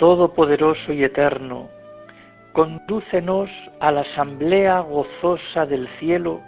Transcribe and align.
Todopoderoso 0.00 0.94
y 0.94 1.04
Eterno, 1.04 1.68
condúcenos 2.54 3.50
a 3.80 3.92
la 3.92 4.00
asamblea 4.00 4.80
gozosa 4.80 5.66
del 5.66 5.88
cielo 5.98 6.40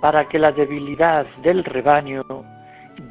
para 0.00 0.26
que 0.26 0.38
la 0.38 0.52
debilidad 0.52 1.26
del 1.42 1.64
rebaño 1.64 2.24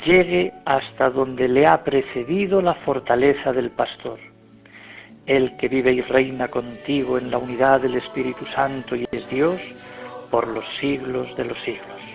llegue 0.03 0.51
hasta 0.65 1.11
donde 1.11 1.47
le 1.47 1.67
ha 1.67 1.83
precedido 1.83 2.59
la 2.59 2.73
fortaleza 2.73 3.53
del 3.53 3.69
pastor. 3.69 4.17
El 5.27 5.55
que 5.57 5.67
vive 5.67 5.93
y 5.93 6.01
reina 6.01 6.47
contigo 6.47 7.19
en 7.19 7.29
la 7.29 7.37
unidad 7.37 7.81
del 7.81 7.97
Espíritu 7.97 8.47
Santo 8.47 8.95
y 8.95 9.05
es 9.11 9.29
Dios 9.29 9.61
por 10.31 10.47
los 10.47 10.65
siglos 10.77 11.37
de 11.37 11.45
los 11.45 11.59
siglos. 11.59 12.14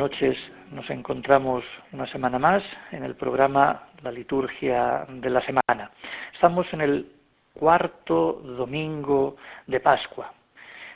Noches 0.00 0.38
nos 0.72 0.88
encontramos 0.88 1.62
una 1.92 2.06
semana 2.06 2.38
más 2.38 2.62
en 2.90 3.04
el 3.04 3.16
programa 3.16 3.90
La 4.02 4.10
Liturgia 4.10 5.04
de 5.06 5.28
la 5.28 5.42
Semana. 5.42 5.90
Estamos 6.32 6.72
en 6.72 6.80
el 6.80 7.12
cuarto 7.52 8.40
domingo 8.42 9.36
de 9.66 9.78
Pascua. 9.78 10.32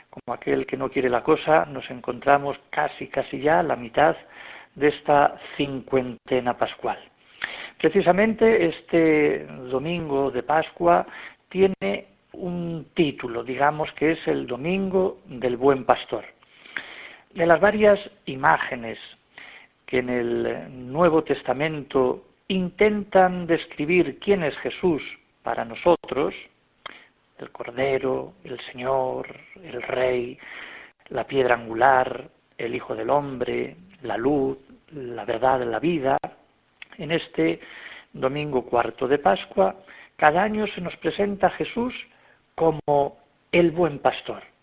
Como 0.09 0.33
aquel 0.33 0.65
que 0.65 0.75
no 0.75 0.89
quiere 0.89 1.07
la 1.07 1.21
cosa, 1.21 1.65
nos 1.65 1.87
encontramos 1.91 2.59
casi, 2.71 3.05
casi 3.07 3.39
ya 3.39 3.59
a 3.59 3.63
la 3.63 3.75
mitad 3.75 4.15
de 4.73 4.87
esta 4.87 5.37
cincuentena 5.55 6.57
pascual. 6.57 6.97
Precisamente 7.77 8.65
este 8.65 9.45
domingo 9.69 10.31
de 10.31 10.41
Pascua 10.41 11.05
tiene 11.47 12.07
un 12.31 12.87
título, 12.95 13.43
digamos 13.43 13.91
que 13.91 14.13
es 14.13 14.27
el 14.27 14.47
Domingo 14.47 15.19
del 15.27 15.57
Buen 15.57 15.85
Pastor 15.85 16.25
de 17.35 17.45
las 17.45 17.59
varias 17.59 17.99
imágenes 18.25 18.97
que 19.85 19.99
en 19.99 20.09
el 20.09 20.91
Nuevo 20.91 21.23
Testamento 21.23 22.25
intentan 22.47 23.45
describir 23.45 24.19
quién 24.19 24.41
es 24.41 24.57
Jesús 24.57 25.03
para 25.43 25.65
nosotros, 25.65 26.33
el 27.37 27.51
Cordero, 27.51 28.33
el 28.45 28.57
Señor, 28.61 29.27
el 29.61 29.81
Rey, 29.81 30.39
la 31.09 31.27
piedra 31.27 31.55
angular, 31.55 32.29
el 32.57 32.73
Hijo 32.73 32.95
del 32.95 33.09
Hombre, 33.09 33.75
la 34.01 34.15
luz, 34.15 34.57
la 34.91 35.25
verdad, 35.25 35.61
la 35.63 35.79
vida, 35.79 36.15
en 36.97 37.11
este 37.11 37.59
domingo 38.13 38.63
cuarto 38.63 39.09
de 39.09 39.19
Pascua, 39.19 39.75
cada 40.15 40.41
año 40.41 40.65
se 40.67 40.79
nos 40.79 40.95
presenta 40.95 41.49
Jesús 41.49 41.93
como 42.55 43.17
el 43.51 43.71
buen 43.71 43.99
pastor 43.99 44.54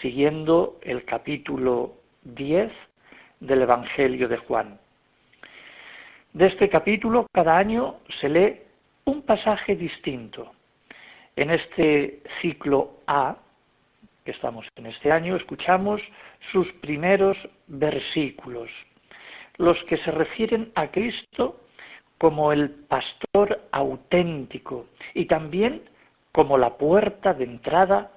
siguiendo 0.00 0.78
el 0.82 1.04
capítulo 1.04 1.94
10 2.24 2.72
del 3.40 3.62
Evangelio 3.62 4.28
de 4.28 4.36
Juan. 4.38 4.78
De 6.32 6.46
este 6.46 6.68
capítulo 6.68 7.26
cada 7.32 7.56
año 7.56 8.00
se 8.20 8.28
lee 8.28 8.60
un 9.04 9.22
pasaje 9.22 9.74
distinto. 9.74 10.52
En 11.34 11.50
este 11.50 12.22
ciclo 12.40 12.98
A, 13.06 13.36
que 14.24 14.32
estamos 14.32 14.68
en 14.76 14.86
este 14.86 15.12
año, 15.12 15.36
escuchamos 15.36 16.02
sus 16.52 16.72
primeros 16.74 17.36
versículos, 17.68 18.70
los 19.56 19.82
que 19.84 19.96
se 19.98 20.10
refieren 20.10 20.72
a 20.74 20.90
Cristo 20.90 21.60
como 22.18 22.52
el 22.52 22.70
pastor 22.70 23.68
auténtico 23.70 24.86
y 25.14 25.26
también 25.26 25.82
como 26.32 26.58
la 26.58 26.76
puerta 26.76 27.32
de 27.32 27.44
entrada 27.44 28.10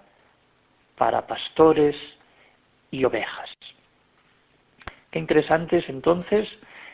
para 1.00 1.26
pastores 1.26 1.96
y 2.92 3.06
ovejas. 3.06 3.50
Qué 5.10 5.18
interesante 5.18 5.78
es 5.78 5.90
entonces 5.90 6.48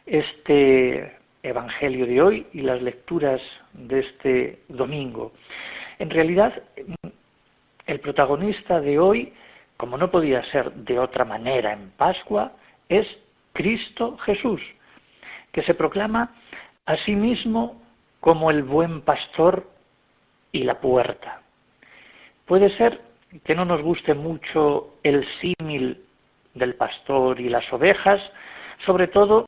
este 0.05 1.17
Evangelio 1.41 2.05
de 2.05 2.21
hoy 2.21 2.47
y 2.53 2.61
las 2.61 2.81
lecturas 2.81 3.41
de 3.73 3.99
este 3.99 4.63
domingo. 4.67 5.33
En 5.99 6.09
realidad, 6.09 6.63
el 7.85 7.99
protagonista 7.99 8.79
de 8.79 8.97
hoy, 8.99 9.33
como 9.77 9.97
no 9.97 10.09
podía 10.09 10.43
ser 10.45 10.71
de 10.71 10.97
otra 10.99 11.25
manera 11.25 11.73
en 11.73 11.91
Pascua, 11.91 12.53
es 12.89 13.07
Cristo 13.53 14.17
Jesús, 14.17 14.61
que 15.51 15.63
se 15.63 15.73
proclama 15.73 16.35
a 16.85 16.95
sí 16.97 17.15
mismo 17.15 17.81
como 18.19 18.49
el 18.49 18.63
buen 18.63 19.01
pastor 19.01 19.67
y 20.51 20.63
la 20.63 20.79
puerta. 20.79 21.41
Puede 22.45 22.69
ser 22.77 23.04
que 23.43 23.55
no 23.55 23.65
nos 23.65 23.81
guste 23.81 24.13
mucho 24.13 24.95
el 25.03 25.25
símil 25.41 26.05
del 26.53 26.75
pastor 26.75 27.39
y 27.39 27.49
las 27.49 27.71
ovejas, 27.73 28.21
sobre 28.85 29.07
todo 29.07 29.45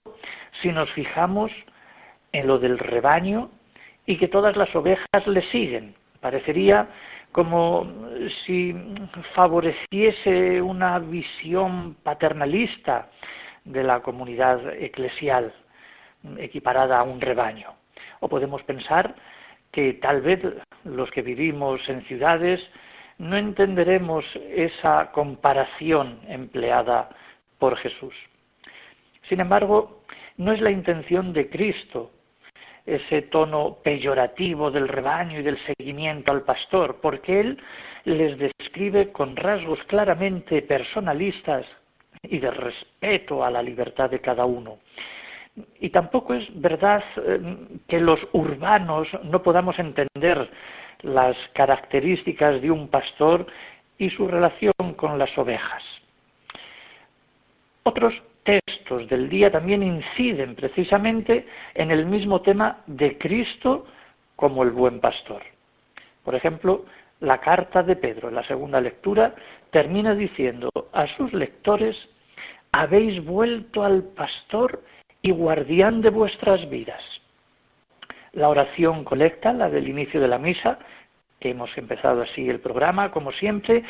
si 0.62 0.72
nos 0.72 0.92
fijamos 0.94 1.52
en 2.32 2.48
lo 2.48 2.60
del 2.60 2.78
rebaño 2.78 3.50
y 4.06 4.18
que 4.18 4.28
todas 4.28 4.56
las 4.58 4.76
ovejas 4.76 5.28
le 5.28 5.42
siguen. 5.44 5.96
Parecería 6.20 6.90
como 7.32 7.88
si 8.46 8.76
favoreciese 9.34 10.62
una 10.62 11.00
visión 11.00 11.96
paternalista 12.04 13.10
de 13.64 13.84
la 13.84 14.02
comunidad 14.02 14.74
eclesial, 14.74 15.54
equiparada 16.38 17.00
a 17.00 17.04
un 17.04 17.22
rebaño. 17.22 17.74
O 18.22 18.30
podemos 18.30 18.64
pensar 18.64 19.16
que 19.72 19.94
tal 19.94 20.22
vez 20.22 20.42
los 20.84 21.12
que 21.12 21.22
vivimos 21.22 21.88
en 21.90 22.02
ciudades 22.04 22.68
no 23.18 23.38
entenderemos 23.38 24.26
esa 24.50 25.12
comparación 25.12 26.20
empleada 26.28 27.10
por 27.58 27.76
Jesús. 27.78 28.14
Sin 29.24 29.40
embargo, 29.40 30.04
no 30.38 30.52
es 30.52 30.62
la 30.62 30.72
intención 30.72 31.34
de 31.34 31.50
Cristo 31.50 32.12
ese 32.86 33.24
tono 33.24 33.80
peyorativo 33.84 34.72
del 34.72 34.88
rebaño 34.88 35.40
y 35.40 35.44
del 35.44 35.58
seguimiento 35.58 36.32
al 36.32 36.44
pastor, 36.44 37.00
porque 37.02 37.42
Él 37.42 37.62
les 38.06 38.38
describe 38.38 39.12
con 39.12 39.36
rasgos 39.36 39.84
claramente 39.84 40.62
personalistas 40.62 41.66
y 42.24 42.40
de 42.40 42.50
respeto 42.50 43.44
a 43.44 43.52
la 43.52 43.62
libertad 43.62 44.10
de 44.10 44.22
cada 44.22 44.46
uno. 44.46 44.80
Y 45.80 45.90
tampoco 45.90 46.34
es 46.34 46.48
verdad 46.62 47.04
eh, 47.18 47.58
que 47.88 48.00
los 48.00 48.26
urbanos 48.32 49.10
no 49.24 49.44
podamos 49.44 49.78
entender 49.80 50.50
las 51.02 51.38
características 51.54 52.62
de 52.62 52.72
un 52.72 52.88
pastor 52.88 53.46
y 53.98 54.10
su 54.10 54.28
relación 54.28 54.74
con 54.96 55.18
las 55.18 55.36
ovejas. 55.38 55.84
Otros 57.84 58.22
textos 58.44 59.08
del 59.10 59.30
día 59.30 59.52
también 59.52 59.84
inciden 59.84 60.56
precisamente 60.56 61.48
en 61.74 61.92
el 61.92 62.06
mismo 62.06 62.42
tema 62.42 62.84
de 62.88 63.18
Cristo 63.18 63.86
como 64.36 64.64
el 64.64 64.72
buen 64.72 65.00
pastor. 65.00 65.42
Por 66.24 66.36
ejemplo, 66.36 66.86
la 67.20 67.40
carta 67.40 67.84
de 67.84 67.96
Pedro, 67.96 68.30
la 68.30 68.44
segunda 68.44 68.80
lectura, 68.80 69.34
termina 69.72 70.14
diciendo 70.14 70.70
a 70.94 71.08
sus 71.08 71.34
lectores, 71.34 72.08
habéis 72.72 73.24
vuelto 73.24 73.84
al 73.84 74.04
pastor 74.04 74.84
y 75.22 75.32
guardián 75.32 76.02
de 76.02 76.10
vuestras 76.10 76.70
vidas. 76.70 77.04
La 78.34 78.50
oración 78.50 79.04
colecta, 79.04 79.54
la 79.54 79.70
del 79.70 79.88
inicio 79.88 80.20
de 80.20 80.28
la 80.28 80.38
misa, 80.38 80.80
que 81.40 81.50
hemos 81.50 81.78
empezado 81.78 82.22
así 82.22 82.50
el 82.50 82.60
programa, 82.60 83.12
como 83.12 83.32
siempre, 83.32 83.84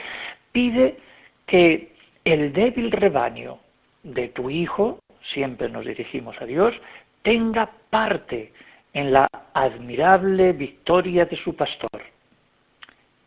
pide 0.51 0.97
que 1.45 1.93
el 2.23 2.51
débil 2.51 2.91
rebaño 2.91 3.59
de 4.03 4.29
tu 4.29 4.49
Hijo, 4.49 4.99
siempre 5.21 5.69
nos 5.69 5.85
dirigimos 5.85 6.41
a 6.41 6.45
Dios, 6.45 6.79
tenga 7.21 7.69
parte 7.89 8.53
en 8.93 9.13
la 9.13 9.27
admirable 9.53 10.53
victoria 10.53 11.25
de 11.25 11.35
su 11.35 11.55
pastor. 11.55 12.01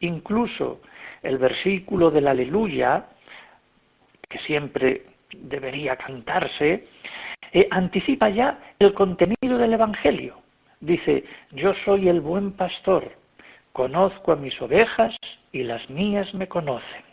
Incluso 0.01 0.81
el 1.23 1.39
versículo 1.39 2.11
del 2.11 2.29
aleluya, 2.29 3.07
que 4.29 4.39
siempre 4.39 5.07
debería 5.37 5.97
cantarse, 5.97 6.89
eh, 7.53 7.69
anticipa 7.71 8.29
ya 8.29 8.75
el 8.79 8.95
contenido 8.95 9.59
del 9.59 9.75
Evangelio. 9.75 10.41
Dice, 10.81 11.25
yo 11.51 11.75
soy 11.85 12.09
el 12.09 12.23
buen 12.23 12.53
pastor, 12.53 13.13
conozco 13.73 14.33
a 14.33 14.37
mis 14.37 14.61
ovejas 14.63 15.15
y 15.53 15.63
las 15.63 15.91
mías 15.91 16.33
me 16.35 16.49
conocen. 16.49 17.05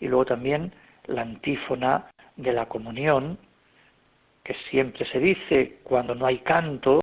Y 0.00 0.08
luego 0.08 0.24
también 0.24 0.72
la 1.04 1.22
antífona 1.22 2.06
de 2.36 2.52
la 2.52 2.66
comunión, 2.66 3.38
que 4.42 4.54
siempre 4.70 5.04
se 5.04 5.20
dice 5.20 5.78
cuando 5.82 6.14
no 6.14 6.24
hay 6.24 6.38
canto, 6.38 7.00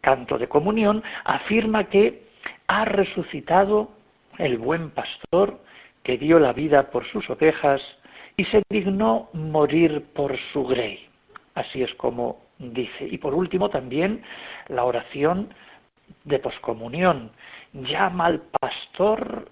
canto 0.00 0.38
de 0.38 0.48
comunión, 0.48 1.02
afirma 1.24 1.84
que 1.84 2.26
ha 2.66 2.84
resucitado 2.84 3.92
el 4.38 4.58
buen 4.58 4.90
pastor 4.90 5.60
que 6.02 6.18
dio 6.18 6.38
la 6.38 6.52
vida 6.52 6.90
por 6.90 7.06
sus 7.06 7.28
ovejas 7.30 7.80
y 8.36 8.44
se 8.44 8.62
dignó 8.68 9.30
morir 9.32 10.04
por 10.12 10.36
su 10.52 10.64
grey. 10.64 11.08
Así 11.54 11.82
es 11.82 11.94
como 11.94 12.40
dice. 12.70 13.06
Y 13.06 13.18
por 13.18 13.34
último 13.34 13.68
también 13.68 14.22
la 14.68 14.84
oración 14.84 15.52
de 16.24 16.38
poscomunión. 16.38 17.32
Llama 17.72 18.26
al 18.26 18.40
pastor, 18.60 19.48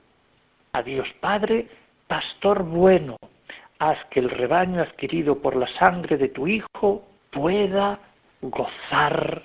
a 0.72 0.82
Dios 0.82 1.08
Padre, 1.20 1.68
pastor 2.06 2.62
bueno. 2.62 3.16
Haz 3.78 4.04
que 4.10 4.20
el 4.20 4.30
rebaño 4.30 4.82
adquirido 4.82 5.40
por 5.40 5.56
la 5.56 5.66
sangre 5.66 6.16
de 6.18 6.28
tu 6.28 6.46
Hijo 6.46 7.06
pueda 7.30 7.98
gozar 8.42 9.42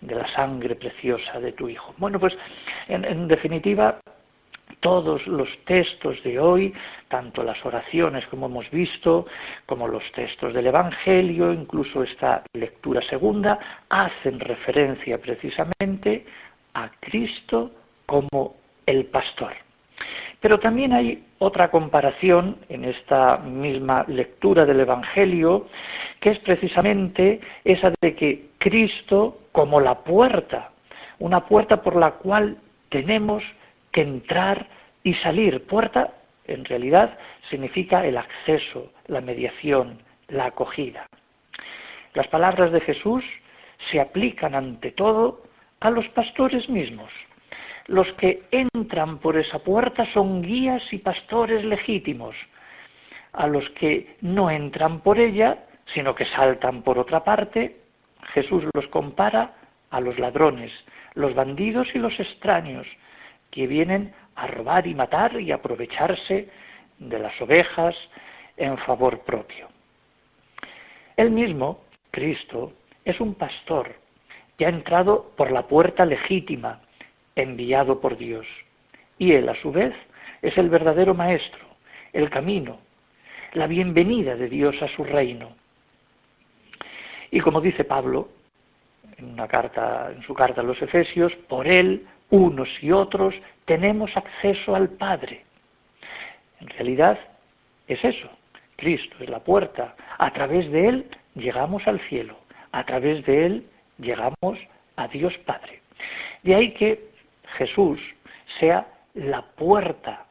de 0.00 0.14
la 0.14 0.26
sangre 0.28 0.74
preciosa 0.76 1.40
de 1.40 1.52
tu 1.52 1.68
Hijo. 1.68 1.94
Bueno, 1.96 2.20
pues 2.20 2.36
en, 2.88 3.28
definitiva, 3.28 4.00
todos 4.82 5.28
los 5.28 5.48
textos 5.64 6.20
de 6.24 6.40
hoy, 6.40 6.74
tanto 7.08 7.44
las 7.44 7.64
oraciones 7.64 8.26
como 8.26 8.46
hemos 8.46 8.68
visto, 8.70 9.26
como 9.64 9.86
los 9.86 10.02
textos 10.10 10.52
del 10.52 10.66
Evangelio, 10.66 11.52
incluso 11.52 12.02
esta 12.02 12.42
lectura 12.52 13.00
segunda, 13.00 13.58
hacen 13.88 14.40
referencia 14.40 15.18
precisamente 15.18 16.26
a 16.74 16.90
Cristo 16.98 17.70
como 18.06 18.56
el 18.84 19.06
pastor. 19.06 19.52
Pero 20.40 20.58
también 20.58 20.92
hay 20.92 21.26
otra 21.38 21.70
comparación 21.70 22.56
en 22.68 22.84
esta 22.84 23.38
misma 23.38 24.04
lectura 24.08 24.66
del 24.66 24.80
Evangelio, 24.80 25.68
que 26.18 26.30
es 26.30 26.40
precisamente 26.40 27.40
esa 27.62 27.92
de 28.00 28.16
que 28.16 28.50
Cristo 28.58 29.42
como 29.52 29.80
la 29.80 30.00
puerta, 30.00 30.72
una 31.20 31.46
puerta 31.46 31.80
por 31.80 31.94
la 31.94 32.12
cual 32.14 32.56
tenemos 32.88 33.44
que 33.92 34.02
entrar 34.02 34.66
y 35.04 35.14
salir. 35.14 35.66
Puerta, 35.66 36.14
en 36.44 36.64
realidad, 36.64 37.18
significa 37.48 38.04
el 38.04 38.16
acceso, 38.16 38.92
la 39.06 39.20
mediación, 39.20 40.02
la 40.28 40.46
acogida. 40.46 41.06
Las 42.14 42.28
palabras 42.28 42.72
de 42.72 42.80
Jesús 42.80 43.24
se 43.90 44.00
aplican 44.00 44.54
ante 44.54 44.90
todo 44.92 45.44
a 45.80 45.90
los 45.90 46.08
pastores 46.08 46.68
mismos. 46.68 47.10
Los 47.86 48.12
que 48.14 48.44
entran 48.50 49.18
por 49.18 49.36
esa 49.36 49.58
puerta 49.58 50.06
son 50.06 50.42
guías 50.42 50.92
y 50.92 50.98
pastores 50.98 51.64
legítimos. 51.64 52.36
A 53.32 53.46
los 53.46 53.68
que 53.70 54.16
no 54.20 54.50
entran 54.50 55.00
por 55.00 55.18
ella, 55.18 55.64
sino 55.86 56.14
que 56.14 56.26
saltan 56.26 56.82
por 56.82 56.98
otra 56.98 57.24
parte, 57.24 57.80
Jesús 58.34 58.64
los 58.72 58.86
compara 58.88 59.54
a 59.90 60.00
los 60.00 60.18
ladrones, 60.18 60.72
los 61.14 61.34
bandidos 61.34 61.94
y 61.94 61.98
los 61.98 62.18
extraños, 62.20 62.86
que 63.52 63.66
vienen 63.66 64.12
a 64.34 64.46
robar 64.48 64.86
y 64.86 64.94
matar 64.94 65.38
y 65.38 65.52
aprovecharse 65.52 66.48
de 66.98 67.18
las 67.18 67.38
ovejas 67.40 67.94
en 68.56 68.78
favor 68.78 69.20
propio. 69.20 69.68
Él 71.16 71.30
mismo, 71.30 71.84
Cristo, 72.10 72.72
es 73.04 73.20
un 73.20 73.34
pastor 73.34 73.94
que 74.56 74.64
ha 74.64 74.70
entrado 74.70 75.32
por 75.36 75.52
la 75.52 75.66
puerta 75.68 76.06
legítima, 76.06 76.80
enviado 77.36 78.00
por 78.00 78.16
Dios. 78.16 78.46
Y 79.18 79.32
él, 79.32 79.48
a 79.50 79.54
su 79.54 79.70
vez, 79.70 79.94
es 80.40 80.56
el 80.56 80.70
verdadero 80.70 81.14
maestro, 81.14 81.64
el 82.14 82.30
camino, 82.30 82.78
la 83.52 83.66
bienvenida 83.66 84.34
de 84.34 84.48
Dios 84.48 84.80
a 84.80 84.88
su 84.88 85.04
reino. 85.04 85.54
Y 87.30 87.40
como 87.40 87.60
dice 87.60 87.84
Pablo, 87.84 88.30
en, 89.18 89.38
en 89.38 90.22
su 90.22 90.34
carta 90.34 90.62
a 90.62 90.64
los 90.64 90.80
Efesios, 90.80 91.34
por 91.48 91.66
él, 91.66 92.06
unos 92.32 92.82
y 92.82 92.90
otros, 92.90 93.34
tenemos 93.66 94.16
acceso 94.16 94.74
al 94.74 94.88
Padre. 94.88 95.44
En 96.60 96.66
realidad 96.68 97.18
es 97.86 98.02
eso. 98.04 98.28
Cristo 98.76 99.16
es 99.20 99.28
la 99.28 99.40
puerta. 99.40 99.94
A 100.18 100.32
través 100.32 100.70
de 100.72 100.88
él 100.88 101.06
llegamos 101.34 101.86
al 101.86 102.00
cielo. 102.00 102.38
A 102.72 102.84
través 102.84 103.24
de 103.26 103.46
él 103.46 103.66
llegamos 103.98 104.58
a 104.96 105.08
Dios 105.08 105.36
Padre. 105.38 105.82
De 106.42 106.54
ahí 106.54 106.72
que 106.72 107.10
Jesús 107.58 108.00
sea 108.58 108.86
la 109.12 109.42
puerta 109.42 110.24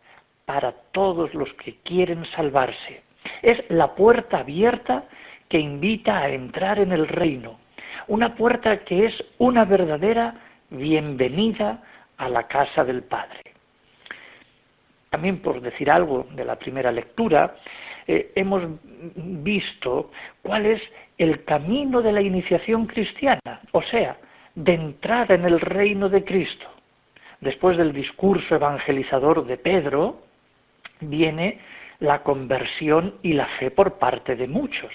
para 0.45 0.71
todos 0.71 1.35
los 1.35 1.53
que 1.53 1.75
quieren 1.83 2.25
salvarse. 2.25 3.03
Es 3.43 3.63
la 3.69 3.93
puerta 3.93 4.39
abierta 4.39 5.05
que 5.47 5.59
invita 5.59 6.17
a 6.17 6.29
entrar 6.29 6.79
en 6.79 6.93
el 6.93 7.07
reino. 7.07 7.59
Una 8.07 8.33
puerta 8.33 8.83
que 8.83 9.05
es 9.05 9.23
una 9.37 9.65
verdadera 9.65 10.33
bienvenida 10.71 11.83
a 12.21 12.29
la 12.29 12.43
casa 12.43 12.83
del 12.83 13.01
Padre. 13.03 13.41
También 15.09 15.39
por 15.39 15.59
decir 15.59 15.89
algo 15.89 16.27
de 16.31 16.45
la 16.45 16.55
primera 16.55 16.91
lectura, 16.91 17.55
eh, 18.07 18.31
hemos 18.35 18.63
visto 19.15 20.11
cuál 20.43 20.67
es 20.67 20.81
el 21.17 21.43
camino 21.43 22.01
de 22.01 22.11
la 22.11 22.21
iniciación 22.21 22.85
cristiana, 22.85 23.61
o 23.71 23.81
sea, 23.81 24.17
de 24.53 24.73
entrar 24.73 25.31
en 25.31 25.45
el 25.45 25.59
reino 25.59 26.09
de 26.09 26.23
Cristo. 26.23 26.67
Después 27.39 27.75
del 27.75 27.91
discurso 27.91 28.53
evangelizador 28.53 29.43
de 29.45 29.57
Pedro, 29.57 30.21
viene 30.99 31.59
la 31.99 32.21
conversión 32.21 33.15
y 33.23 33.33
la 33.33 33.47
fe 33.47 33.71
por 33.71 33.97
parte 33.97 34.35
de 34.35 34.47
muchos. 34.47 34.93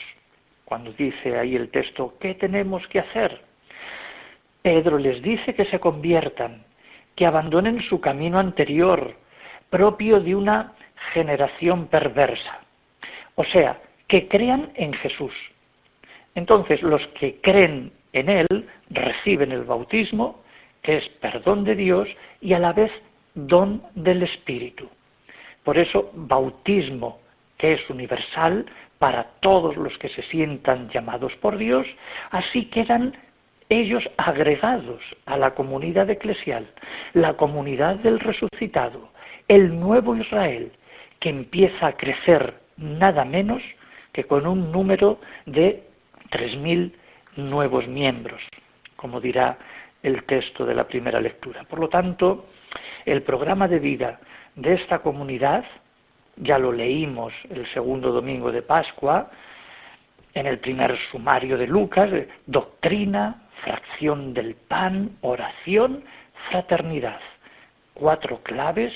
Cuando 0.64 0.92
dice 0.92 1.37
ahí 1.37 1.56
el 1.56 1.71
texto, 1.71 2.14
¿qué 2.21 2.35
tenemos 2.35 2.87
que 2.87 3.00
hacer? 3.00 3.42
Pedro 4.62 4.99
les 4.99 5.21
dice 5.23 5.54
que 5.54 5.64
se 5.64 5.80
conviertan, 5.80 6.65
que 7.16 7.26
abandonen 7.26 7.80
su 7.80 8.00
camino 8.00 8.38
anterior, 8.38 9.16
propio 9.70 10.20
de 10.20 10.37
una 10.37 10.75
generación 11.12 11.87
perversa. 11.87 12.61
O 13.35 13.44
sea, 13.44 13.80
que 14.06 14.28
crean 14.28 14.70
en 14.75 14.92
Jesús. 14.92 15.35
Entonces, 16.35 16.82
los 16.82 17.06
que 17.08 17.40
creen 17.40 17.92
en 18.12 18.28
Él 18.28 18.68
reciben 18.90 19.50
el 19.50 19.64
bautismo, 19.64 20.42
que 20.82 20.99
es 20.99 21.08
perdón 21.20 21.64
de 21.64 21.75
Dios 21.75 22.08
y 22.40 22.52
a 22.52 22.58
la 22.58 22.73
vez 22.73 22.92
don 23.35 23.82
del 23.94 24.23
Espíritu. 24.23 24.88
Por 25.64 25.78
eso, 25.78 26.12
bautismo, 26.14 27.20
que 27.56 27.73
es 27.73 27.90
universal 27.90 28.66
para 28.99 29.25
todos 29.40 29.76
los 29.76 29.99
que 29.99 30.08
se 30.08 30.23
sientan 30.23 30.88
llamados 30.90 31.35
por 31.37 31.56
Dios, 31.56 31.87
así 32.30 32.66
quedan 32.66 33.16
ellos 33.68 34.08
agregados 34.16 35.02
a 35.26 35.37
la 35.37 35.54
comunidad 35.54 36.08
eclesial, 36.11 36.66
la 37.12 37.35
comunidad 37.35 37.96
del 37.96 38.20
resucitado, 38.20 39.11
el 39.49 39.78
nuevo 39.78 40.16
Israel, 40.16 40.73
que 41.18 41.30
empieza 41.30 41.88
a 41.88 41.96
crecer 41.96 42.54
nada 42.76 43.25
menos 43.25 43.62
que 44.12 44.25
con 44.25 44.46
un 44.46 44.70
número 44.70 45.20
de 45.46 45.85
3.000 46.30 46.92
nuevos 47.37 47.87
miembros, 47.87 48.42
como 48.96 49.20
dirá 49.20 49.58
el 50.02 50.25
texto 50.25 50.64
de 50.64 50.75
la 50.75 50.87
primera 50.87 51.20
lectura. 51.20 51.64
Por 51.64 51.80
lo 51.80 51.88
tanto, 51.88 52.46
el 53.04 53.23
programa 53.23 53.68
de 53.68 53.78
vida 53.78 54.20
de 54.54 54.75
esta 54.75 55.00
comunidad, 55.00 55.64
ya 56.37 56.58
lo 56.58 56.73
leímos 56.73 57.32
el 57.50 57.66
segundo 57.66 58.12
domingo 58.12 58.52
de 58.52 58.62
Pascua, 58.62 59.30
en 60.35 60.46
el 60.46 60.58
primer 60.58 60.96
sumario 61.11 61.56
de 61.56 61.66
Lucas, 61.66 62.11
doctrina, 62.46 63.45
fracción 63.62 64.34
del 64.34 64.54
pan, 64.54 65.16
oración, 65.20 66.04
fraternidad. 66.50 67.20
Cuatro 67.94 68.42
claves 68.42 68.92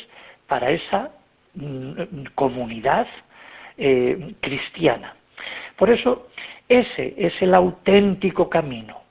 para 0.47 0.71
esa 0.71 1.11
mm, 1.55 2.25
comunidad 2.35 3.07
eh, 3.77 4.35
cristiana. 4.41 5.15
Por 5.77 5.91
eso 5.91 6.29
Ese 6.69 7.15
es 7.19 7.43
el 7.43 7.53
auténtico 7.55 8.49
camino, 8.49 9.03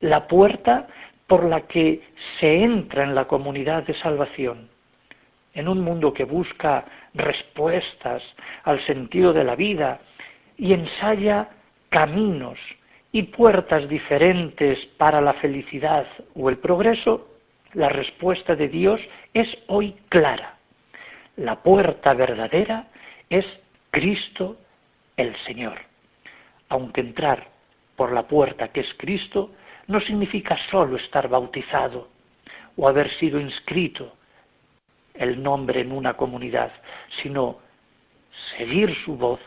la 0.00 0.26
puerta 0.26 0.88
por 1.28 1.44
la 1.44 1.60
que 1.60 2.02
se 2.40 2.62
entra 2.64 3.04
en 3.04 3.14
la 3.14 3.26
comunidad 3.26 3.84
de 3.84 3.94
salvación. 3.94 4.68
En 5.52 5.68
un 5.68 5.80
mundo 5.80 6.12
que 6.12 6.24
busca 6.24 6.84
respuestas 7.14 8.22
al 8.64 8.80
sentido 8.80 9.32
de 9.32 9.44
la 9.44 9.54
vida 9.54 10.00
y 10.56 10.72
ensaya 10.72 11.50
caminos 11.88 12.58
y 13.14 13.22
puertas 13.22 13.88
diferentes 13.88 14.86
para 14.98 15.20
la 15.20 15.34
felicidad 15.34 16.04
o 16.34 16.50
el 16.50 16.58
progreso, 16.58 17.28
la 17.72 17.88
respuesta 17.88 18.56
de 18.56 18.66
Dios 18.66 19.00
es 19.32 19.56
hoy 19.68 19.94
clara. 20.08 20.58
La 21.36 21.62
puerta 21.62 22.12
verdadera 22.14 22.88
es 23.30 23.46
Cristo 23.92 24.56
el 25.16 25.36
Señor. 25.46 25.78
Aunque 26.68 27.02
entrar 27.02 27.50
por 27.94 28.10
la 28.10 28.26
puerta 28.26 28.72
que 28.72 28.80
es 28.80 28.92
Cristo 28.94 29.52
no 29.86 30.00
significa 30.00 30.56
solo 30.68 30.96
estar 30.96 31.28
bautizado 31.28 32.08
o 32.76 32.88
haber 32.88 33.08
sido 33.10 33.38
inscrito 33.38 34.16
el 35.14 35.40
nombre 35.40 35.82
en 35.82 35.92
una 35.92 36.14
comunidad, 36.14 36.72
sino 37.22 37.60
seguir 38.58 38.92
su 39.04 39.16
voz, 39.16 39.38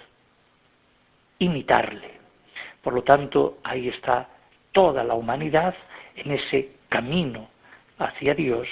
imitarle. 1.40 2.17
Por 2.82 2.94
lo 2.94 3.04
tanto, 3.04 3.60
ahí 3.64 3.90
está 3.90 4.30
toda 4.72 5.04
la 5.04 5.16
humanidad 5.16 5.76
en 6.16 6.32
ese 6.32 6.72
camino 6.90 7.50
hacia 7.98 8.36
Dios 8.36 8.68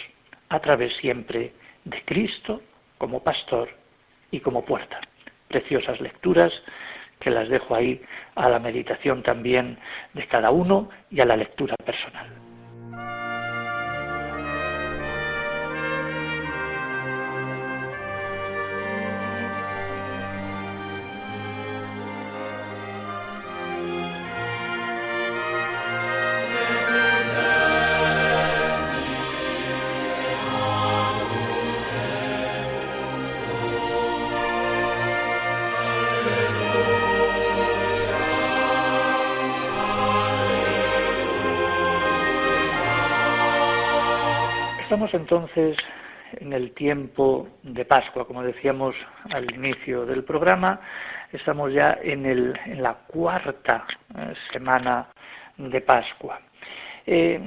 a 0.50 0.60
través 0.60 0.96
siempre 0.98 1.54
de 1.84 2.04
Cristo 2.04 2.62
como 2.98 3.24
pastor 3.24 3.70
y 4.32 4.40
como 4.40 4.64
puerta. 4.64 5.02
Preciosas 5.48 6.00
lecturas 6.02 6.54
que 7.20 7.30
las 7.30 7.50
dejo 7.50 7.76
ahí 7.76 8.02
a 8.36 8.50
la 8.50 8.60
meditación 8.60 9.24
también 9.24 9.78
de 10.14 10.28
cada 10.28 10.52
uno 10.52 10.90
y 11.10 11.22
a 11.22 11.26
la 11.26 11.38
lectura 11.38 11.76
personal. 11.78 12.45
Estamos 44.86 45.15
entonces 45.15 45.77
en 46.34 46.54
el 46.54 46.72
tiempo 46.74 47.48
de 47.63 47.86
Pascua, 47.86 48.27
como 48.27 48.44
decíamos 48.44 48.96
al 49.34 49.51
inicio 49.51 50.06
del 50.06 50.24
programa, 50.24 50.80
estamos 51.32 51.74
ya 51.74 51.98
en, 52.04 52.54
la 52.84 52.94
cuarta 52.94 53.88
eh, 54.15 54.34
semana 54.54 55.08
de 55.58 55.82
Pascua. 55.82 56.39
Eh, 57.04 57.42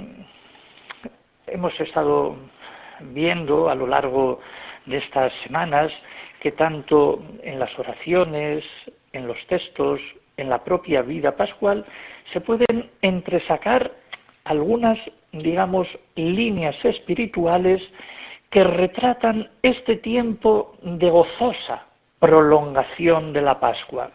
hemos 1.47 1.78
estado 1.78 2.38
viendo 3.02 3.71
a 3.71 3.76
lo 3.76 3.87
largo 3.87 4.40
de 4.87 4.97
estas 4.97 5.33
semanas 5.45 5.92
que 6.40 6.50
tanto 6.50 7.23
en 7.45 7.61
las 7.61 7.78
oraciones, 7.78 8.64
en 9.12 9.28
los 9.28 9.47
textos, 9.47 10.00
en 10.37 10.50
la 10.50 10.64
propia 10.64 11.02
vida 11.02 11.37
pascual, 11.37 11.87
se 12.33 12.40
pueden 12.40 12.90
entresacar 13.00 13.92
algunas 14.42 14.99
digamos, 15.32 15.88
líneas 16.14 16.82
espirituales 16.85 17.82
que 18.50 18.64
retratan 18.64 19.50
este 19.62 19.97
tiempo 19.97 20.76
de 20.82 21.11
gozosa 21.11 21.87
prolongación 22.18 23.32
de 23.32 23.42
la 23.42 23.61
Pascua. 23.61 24.11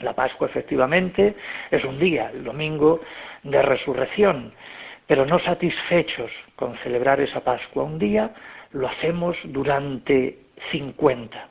La 0.00 0.14
Pascua 0.14 0.48
efectivamente 0.48 1.34
es 1.70 1.84
un 1.84 1.98
día, 1.98 2.30
el 2.32 2.44
domingo 2.44 3.00
de 3.42 3.62
resurrección, 3.62 4.52
pero 5.06 5.26
no 5.26 5.38
satisfechos 5.38 6.30
con 6.56 6.76
celebrar 6.78 7.20
esa 7.20 7.40
Pascua 7.40 7.84
un 7.84 7.98
día, 7.98 8.32
lo 8.72 8.88
hacemos 8.88 9.36
durante 9.44 10.38
50. 10.70 11.48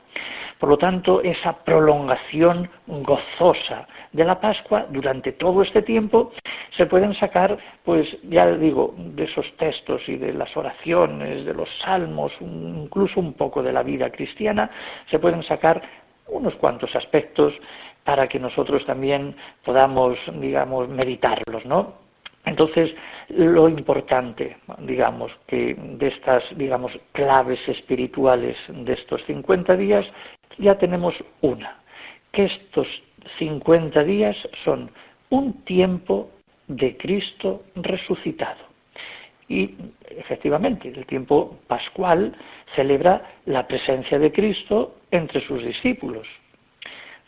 Por 0.58 0.68
lo 0.68 0.78
tanto, 0.78 1.20
esa 1.22 1.52
prolongación 1.64 2.70
gozosa 2.86 3.86
de 4.12 4.24
la 4.24 4.40
Pascua 4.40 4.86
durante 4.88 5.32
todo 5.32 5.62
este 5.62 5.82
tiempo 5.82 6.32
se 6.76 6.86
pueden 6.86 7.14
sacar, 7.14 7.58
pues 7.84 8.16
ya 8.22 8.50
digo, 8.52 8.94
de 8.96 9.24
esos 9.24 9.56
textos 9.56 10.08
y 10.08 10.16
de 10.16 10.32
las 10.32 10.56
oraciones, 10.56 11.44
de 11.44 11.54
los 11.54 11.68
salmos, 11.80 12.32
incluso 12.40 13.20
un 13.20 13.34
poco 13.34 13.62
de 13.62 13.72
la 13.72 13.82
vida 13.82 14.10
cristiana, 14.10 14.70
se 15.06 15.18
pueden 15.18 15.42
sacar 15.42 15.82
unos 16.28 16.54
cuantos 16.56 16.94
aspectos 16.96 17.54
para 18.04 18.28
que 18.28 18.38
nosotros 18.38 18.84
también 18.86 19.36
podamos, 19.64 20.18
digamos, 20.40 20.88
meditarlos, 20.88 21.64
¿no? 21.64 22.03
Entonces, 22.44 22.94
lo 23.28 23.68
importante, 23.68 24.58
digamos, 24.80 25.32
que 25.46 25.74
de 25.74 26.08
estas, 26.08 26.44
digamos, 26.56 26.98
claves 27.12 27.66
espirituales 27.68 28.56
de 28.68 28.92
estos 28.92 29.24
50 29.24 29.76
días, 29.76 30.06
ya 30.58 30.76
tenemos 30.76 31.14
una, 31.40 31.78
que 32.30 32.44
estos 32.44 32.86
50 33.38 34.04
días 34.04 34.36
son 34.62 34.90
un 35.30 35.64
tiempo 35.64 36.30
de 36.68 36.96
Cristo 36.96 37.64
resucitado. 37.74 38.74
Y 39.48 39.74
efectivamente, 40.10 40.88
el 40.88 41.06
tiempo 41.06 41.58
pascual 41.66 42.34
celebra 42.74 43.36
la 43.46 43.66
presencia 43.66 44.18
de 44.18 44.32
Cristo 44.32 44.96
entre 45.10 45.40
sus 45.40 45.62
discípulos, 45.62 46.26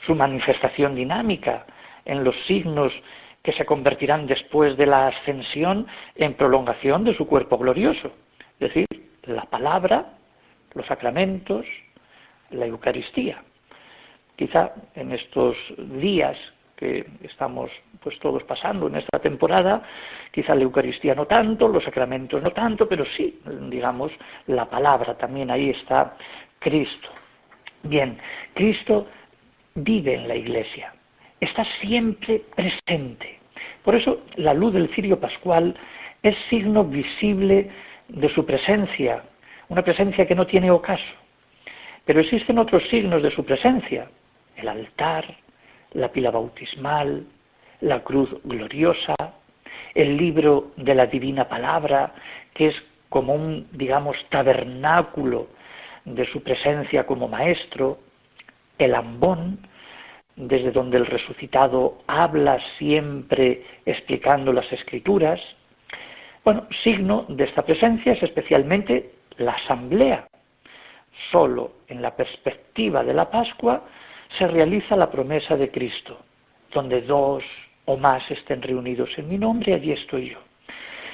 su 0.04 0.14
manifestación 0.14 0.94
dinámica 0.94 1.66
en 2.04 2.24
los 2.24 2.36
signos 2.46 2.92
que 3.46 3.52
se 3.52 3.64
convertirán 3.64 4.26
después 4.26 4.76
de 4.76 4.86
la 4.86 5.06
ascensión 5.06 5.86
en 6.16 6.34
prolongación 6.34 7.04
de 7.04 7.14
su 7.14 7.28
cuerpo 7.28 7.56
glorioso. 7.56 8.10
Es 8.58 8.74
decir, 8.74 8.86
la 9.22 9.44
palabra, 9.44 10.14
los 10.74 10.84
sacramentos, 10.84 11.64
la 12.50 12.66
Eucaristía. 12.66 13.44
Quizá 14.34 14.72
en 14.96 15.12
estos 15.12 15.56
días 15.78 16.36
que 16.74 17.06
estamos 17.22 17.70
pues 18.00 18.18
todos 18.18 18.42
pasando 18.42 18.88
en 18.88 18.96
esta 18.96 19.20
temporada, 19.20 19.80
quizá 20.32 20.52
la 20.56 20.62
Eucaristía 20.62 21.14
no 21.14 21.26
tanto, 21.26 21.68
los 21.68 21.84
sacramentos 21.84 22.42
no 22.42 22.50
tanto, 22.50 22.88
pero 22.88 23.04
sí, 23.04 23.40
digamos, 23.70 24.10
la 24.48 24.68
palabra 24.68 25.16
también 25.16 25.52
ahí 25.52 25.70
está 25.70 26.16
Cristo. 26.58 27.10
Bien, 27.84 28.18
Cristo 28.54 29.06
vive 29.76 30.14
en 30.14 30.26
la 30.26 30.34
iglesia, 30.34 30.92
está 31.38 31.64
siempre 31.80 32.42
presente. 32.56 33.35
Por 33.86 33.94
eso 33.94 34.24
la 34.34 34.52
luz 34.52 34.74
del 34.74 34.88
cirio 34.88 35.20
pascual 35.20 35.72
es 36.20 36.36
signo 36.50 36.82
visible 36.82 37.70
de 38.08 38.28
su 38.28 38.44
presencia, 38.44 39.22
una 39.68 39.82
presencia 39.82 40.26
que 40.26 40.34
no 40.34 40.44
tiene 40.44 40.72
ocaso. 40.72 41.14
Pero 42.04 42.18
existen 42.18 42.58
otros 42.58 42.82
signos 42.88 43.22
de 43.22 43.30
su 43.30 43.44
presencia, 43.44 44.10
el 44.56 44.66
altar, 44.66 45.24
la 45.92 46.10
pila 46.10 46.32
bautismal, 46.32 47.26
la 47.80 48.02
cruz 48.02 48.34
gloriosa, 48.42 49.14
el 49.94 50.16
libro 50.16 50.72
de 50.74 50.94
la 50.96 51.06
divina 51.06 51.48
palabra, 51.48 52.12
que 52.54 52.66
es 52.66 52.82
como 53.08 53.34
un, 53.34 53.68
digamos, 53.70 54.16
tabernáculo 54.30 55.46
de 56.04 56.24
su 56.24 56.42
presencia 56.42 57.06
como 57.06 57.28
maestro, 57.28 58.00
el 58.78 58.96
ambón, 58.96 59.60
desde 60.36 60.70
donde 60.70 60.98
el 60.98 61.06
resucitado 61.06 62.02
habla 62.06 62.58
siempre 62.78 63.64
explicando 63.86 64.52
las 64.52 64.70
escrituras. 64.70 65.40
Bueno, 66.44 66.66
signo 66.82 67.24
de 67.28 67.44
esta 67.44 67.62
presencia 67.62 68.12
es 68.12 68.22
especialmente 68.22 69.14
la 69.38 69.52
asamblea. 69.52 70.28
Solo 71.32 71.72
en 71.88 72.02
la 72.02 72.14
perspectiva 72.14 73.02
de 73.02 73.14
la 73.14 73.30
Pascua 73.30 73.84
se 74.38 74.46
realiza 74.46 74.94
la 74.94 75.10
promesa 75.10 75.56
de 75.56 75.70
Cristo, 75.70 76.18
donde 76.70 77.00
dos 77.00 77.42
o 77.86 77.96
más 77.96 78.30
estén 78.30 78.60
reunidos 78.60 79.16
en 79.16 79.28
mi 79.28 79.38
nombre, 79.38 79.72
allí 79.72 79.92
estoy 79.92 80.30
yo. 80.30 80.38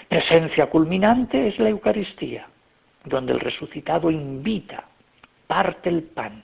Presencia 0.09 0.67
culminante 0.67 1.47
es 1.47 1.59
la 1.59 1.69
Eucaristía, 1.69 2.49
donde 3.05 3.33
el 3.33 3.41
resucitado 3.41 4.11
invita, 4.11 4.85
parte 5.47 5.89
el 5.89 6.03
pan, 6.03 6.43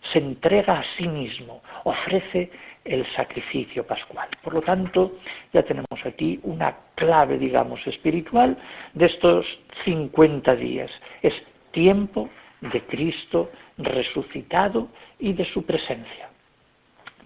se 0.00 0.18
entrega 0.18 0.78
a 0.80 0.84
sí 0.96 1.08
mismo, 1.08 1.62
ofrece 1.84 2.50
el 2.84 3.04
sacrificio 3.06 3.86
pascual. 3.86 4.28
Por 4.42 4.54
lo 4.54 4.62
tanto, 4.62 5.18
ya 5.52 5.62
tenemos 5.62 6.04
aquí 6.04 6.40
una 6.42 6.76
clave, 6.94 7.38
digamos, 7.38 7.86
espiritual 7.86 8.56
de 8.94 9.06
estos 9.06 9.60
50 9.84 10.56
días. 10.56 10.90
Es 11.22 11.34
tiempo 11.70 12.30
de 12.60 12.82
Cristo 12.82 13.50
resucitado 13.78 14.88
y 15.18 15.32
de 15.32 15.44
su 15.44 15.64
presencia. 15.64 16.30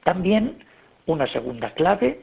También 0.02 0.64
una 1.06 1.26
segunda 1.26 1.70
clave 1.72 2.20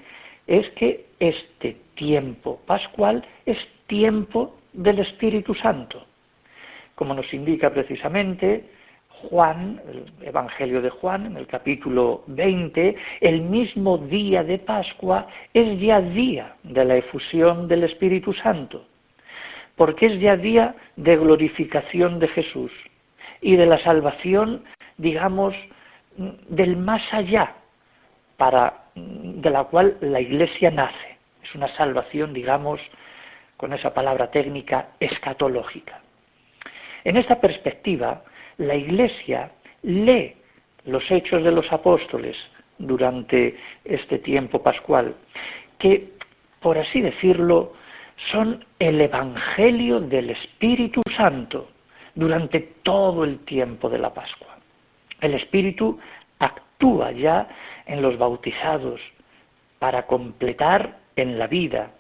es 0.48 0.70
que 0.72 1.08
este 1.20 1.78
tiempo 1.96 2.62
pascual 2.66 3.26
es 3.46 3.58
tiempo 3.88 4.58
del 4.74 5.00
Espíritu 5.00 5.54
Santo, 5.54 6.06
como 6.96 7.14
nos 7.14 7.34
indica 7.34 7.70
precisamente 7.72 8.70
Juan, 9.30 9.82
el 9.88 10.28
Evangelio 10.28 10.82
de 10.82 10.90
Juan, 10.90 11.26
en 11.26 11.38
el 11.38 11.48
capítulo 11.48 12.24
20, 12.28 12.96
el 13.22 13.42
mismo 13.42 13.98
día 13.98 14.44
de 14.44 14.60
Pascua 14.60 15.28
es 15.54 15.80
ya 15.80 16.02
día 16.02 16.56
de 16.64 16.86
la 16.86 16.96
efusión 16.96 17.68
del 17.68 17.84
Espíritu 17.84 18.34
Santo, 18.34 18.86
porque 19.76 20.08
es 20.08 20.20
ya 20.20 20.36
día 20.36 20.76
de 20.96 21.18
glorificación 21.18 22.20
de 22.20 22.28
Jesús 22.28 22.72
y 23.42 23.56
de 23.56 23.66
la 23.66 23.78
salvación, 23.80 24.64
digamos, 24.98 25.56
del 26.50 26.78
más 26.78 27.02
allá, 27.14 27.56
para, 28.38 28.86
de 28.96 29.50
la 29.50 29.66
cual 29.66 29.98
la 30.02 30.20
Iglesia 30.20 30.72
nace. 30.72 31.18
Es 31.44 31.54
una 31.56 31.68
salvación, 31.76 32.34
digamos, 32.34 32.82
con 33.56 33.74
esa 33.74 33.94
palabra 33.94 34.32
técnica, 34.32 34.90
escatológica. 35.00 36.02
En 37.04 37.18
esta 37.18 37.40
perspectiva, 37.40 38.24
la 38.62 38.76
Iglesia 38.76 39.52
lee 39.82 40.36
los 40.86 41.10
hechos 41.10 41.44
de 41.44 41.52
los 41.52 41.72
apóstoles 41.72 42.38
durante 42.78 43.58
este 43.84 44.20
tiempo 44.20 44.62
pascual, 44.62 45.16
que, 45.80 46.14
por 46.60 46.78
así 46.78 47.02
decirlo, 47.02 47.74
son 48.32 48.64
el 48.78 49.02
Evangelio 49.02 50.00
del 50.00 50.30
Espíritu 50.30 51.02
Santo 51.16 51.70
durante 52.14 52.60
todo 52.84 53.24
el 53.24 53.40
tiempo 53.40 53.90
de 53.90 53.98
la 53.98 54.14
Pascua. 54.14 54.58
El 55.20 55.34
Espíritu 55.34 56.00
actúa 56.38 57.12
ya 57.12 57.48
en 57.88 58.02
los 58.02 58.18
bautizados 58.18 59.02
para 59.80 60.06
completar 60.06 61.00
en 61.16 61.40
la 61.40 61.48
vida, 61.48 61.94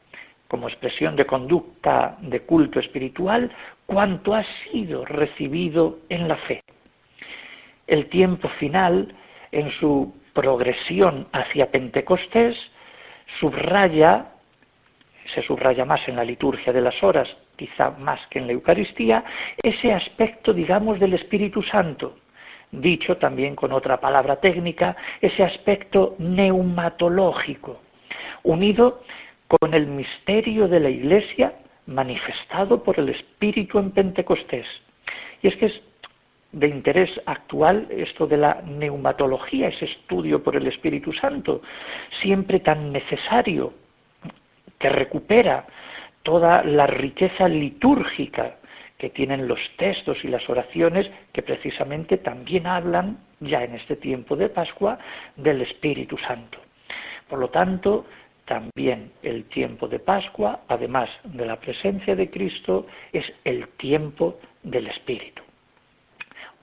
como 0.47 0.67
expresión 0.67 1.15
de 1.15 1.25
conducta 1.25 2.17
de 2.21 2.41
culto 2.41 2.79
espiritual, 2.79 3.49
cuanto 3.91 4.33
ha 4.33 4.45
sido 4.71 5.03
recibido 5.03 5.99
en 6.07 6.27
la 6.29 6.37
fe. 6.37 6.63
El 7.87 8.07
tiempo 8.07 8.47
final, 8.47 9.13
en 9.51 9.69
su 9.71 10.15
progresión 10.33 11.27
hacia 11.33 11.71
Pentecostés, 11.71 12.57
subraya, 13.39 14.31
se 15.25 15.41
subraya 15.41 15.83
más 15.83 16.07
en 16.07 16.15
la 16.15 16.23
liturgia 16.23 16.71
de 16.71 16.79
las 16.79 17.03
horas, 17.03 17.35
quizá 17.57 17.91
más 17.91 18.25
que 18.27 18.39
en 18.39 18.47
la 18.47 18.53
Eucaristía, 18.53 19.25
ese 19.61 19.91
aspecto, 19.91 20.53
digamos, 20.53 20.97
del 20.97 21.13
Espíritu 21.13 21.61
Santo, 21.61 22.17
dicho 22.71 23.17
también 23.17 23.55
con 23.57 23.73
otra 23.73 23.99
palabra 23.99 24.37
técnica, 24.37 24.95
ese 25.19 25.43
aspecto 25.43 26.15
neumatológico, 26.17 27.81
unido 28.43 29.03
con 29.49 29.73
el 29.73 29.87
misterio 29.87 30.69
de 30.69 30.79
la 30.79 30.89
Iglesia 30.89 31.55
manifestado 31.85 32.83
por 32.83 32.99
el 32.99 33.09
Espíritu 33.09 33.79
en 33.79 33.91
Pentecostés. 33.91 34.67
Y 35.41 35.47
es 35.47 35.55
que 35.55 35.65
es 35.67 35.81
de 36.51 36.67
interés 36.67 37.21
actual 37.25 37.87
esto 37.89 38.27
de 38.27 38.37
la 38.37 38.61
neumatología, 38.65 39.69
ese 39.69 39.85
estudio 39.85 40.43
por 40.43 40.55
el 40.55 40.67
Espíritu 40.67 41.13
Santo, 41.13 41.61
siempre 42.21 42.59
tan 42.59 42.91
necesario, 42.91 43.73
que 44.77 44.89
recupera 44.89 45.67
toda 46.23 46.63
la 46.63 46.87
riqueza 46.87 47.47
litúrgica 47.47 48.57
que 48.97 49.09
tienen 49.09 49.47
los 49.47 49.59
textos 49.77 50.23
y 50.23 50.27
las 50.27 50.47
oraciones 50.49 51.09
que 51.31 51.41
precisamente 51.41 52.17
también 52.17 52.67
hablan, 52.67 53.17
ya 53.39 53.63
en 53.63 53.73
este 53.73 53.95
tiempo 53.95 54.35
de 54.35 54.49
Pascua, 54.49 54.99
del 55.35 55.61
Espíritu 55.61 56.17
Santo. 56.17 56.59
Por 57.27 57.39
lo 57.39 57.49
tanto, 57.49 58.05
también 58.51 59.13
el 59.23 59.45
tiempo 59.45 59.87
de 59.87 59.99
Pascua, 59.99 60.59
además 60.67 61.09
de 61.23 61.45
la 61.45 61.55
presencia 61.55 62.17
de 62.17 62.29
Cristo, 62.29 62.85
es 63.13 63.31
el 63.45 63.69
tiempo 63.77 64.41
del 64.61 64.87
Espíritu. 64.87 65.41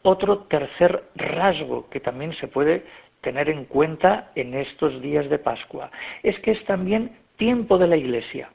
Otro 0.03 0.41
tercer 0.41 1.05
rasgo 1.15 1.89
que 1.89 2.01
también 2.01 2.35
se 2.35 2.47
puede 2.47 2.85
tener 3.23 3.49
en 3.49 3.65
cuenta 3.65 4.33
en 4.35 4.53
estos 4.53 5.01
días 5.01 5.31
de 5.31 5.39
Pascua 5.39 5.91
es 6.23 6.39
que 6.41 6.51
es 6.51 6.63
también 6.67 7.17
tiempo 7.39 7.79
de 7.79 7.87
la 7.87 7.97
Iglesia. 7.97 8.51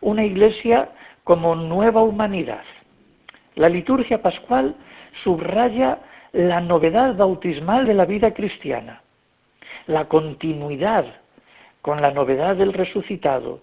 Una 0.00 0.24
Iglesia 0.24 0.90
como 1.22 1.54
nueva 1.54 2.02
humanidad. 2.02 2.64
La 3.54 3.68
liturgia 3.68 4.20
pascual 4.20 4.74
subraya 5.22 6.00
la 6.32 6.60
novedad 6.60 7.14
bautismal 7.14 7.86
de 7.86 7.94
la 7.94 8.04
vida 8.04 8.34
cristiana, 8.34 9.00
la 9.86 10.08
continuidad 10.08 11.06
con 11.82 12.00
la 12.00 12.10
novedad 12.10 12.56
del 12.56 12.72
resucitado, 12.72 13.60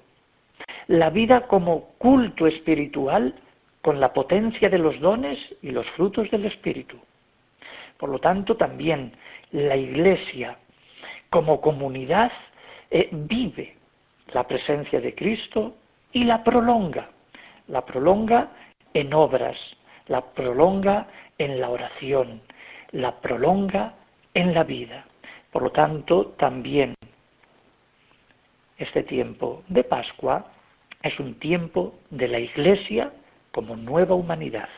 la 0.88 1.10
vida 1.10 1.48
como 1.48 1.90
culto 1.98 2.48
espiritual 2.48 3.36
con 3.82 4.00
la 4.00 4.14
potencia 4.14 4.70
de 4.70 4.80
los 4.80 5.00
dones 5.00 5.38
y 5.62 5.70
los 5.70 5.90
frutos 5.92 6.32
del 6.32 6.46
Espíritu. 6.46 6.98
Por 7.98 8.10
lo 8.10 8.20
tanto, 8.20 8.58
también 8.58 9.14
la 9.52 9.76
Iglesia 9.76 10.58
como 11.30 11.62
comunidad 11.62 12.32
eh, 12.90 13.10
vive 13.12 13.76
la 14.34 14.48
presencia 14.48 15.00
de 15.00 15.14
Cristo 15.14 15.76
y 16.12 16.24
la 16.24 16.44
prolonga. 16.44 17.10
La 17.68 17.86
prolonga 17.86 18.52
en 18.94 19.14
obras, 19.14 19.58
la 20.08 20.22
prolonga 20.22 21.08
en 21.38 21.60
la 21.60 21.70
oración, 21.70 22.42
la 22.92 23.20
prolonga 23.20 23.94
en 24.34 24.54
la 24.54 24.64
vida. 24.64 25.06
Por 25.52 25.64
lo 25.64 25.72
tanto, 25.72 26.34
también 26.38 26.96
este 28.78 29.04
tiempo 29.04 29.64
de 29.68 29.84
Pascua 29.84 30.52
es 31.02 31.20
un 31.20 31.36
tiempo 31.36 31.96
de 32.10 32.28
la 32.28 32.40
Iglesia 32.40 33.12
como 33.52 33.76
nueva 33.76 34.16
humanidad. 34.16 34.70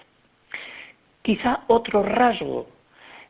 Quizá 1.21 1.63
otro 1.67 2.03
rasgo, 2.03 2.67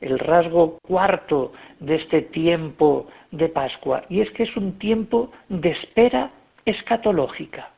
el 0.02 0.20
rasgo 0.20 0.78
cuarto 0.80 1.54
de 1.80 1.96
este 1.96 2.22
tiempo 2.22 3.08
de 3.32 3.50
Pascua, 3.50 4.04
y 4.10 4.22
es 4.22 4.30
que 4.32 4.44
es 4.44 4.56
un 4.58 4.78
tiempo 4.78 5.32
de 5.50 5.70
espera 5.70 6.32
escatológica. 6.66 7.72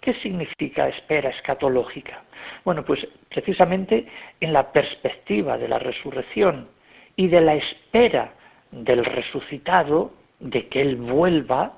¿Qué 0.00 0.14
significa 0.14 0.88
espera 0.88 1.28
escatológica? 1.28 2.24
Bueno, 2.64 2.84
pues 2.84 3.06
precisamente 3.28 4.06
en 4.40 4.52
la 4.52 4.72
perspectiva 4.72 5.58
de 5.58 5.68
la 5.68 5.78
resurrección 5.78 6.68
y 7.16 7.28
de 7.28 7.40
la 7.42 7.54
espera 7.54 8.32
del 8.70 9.04
resucitado, 9.04 10.12
de 10.38 10.68
que 10.68 10.80
Él 10.80 10.96
vuelva, 10.96 11.74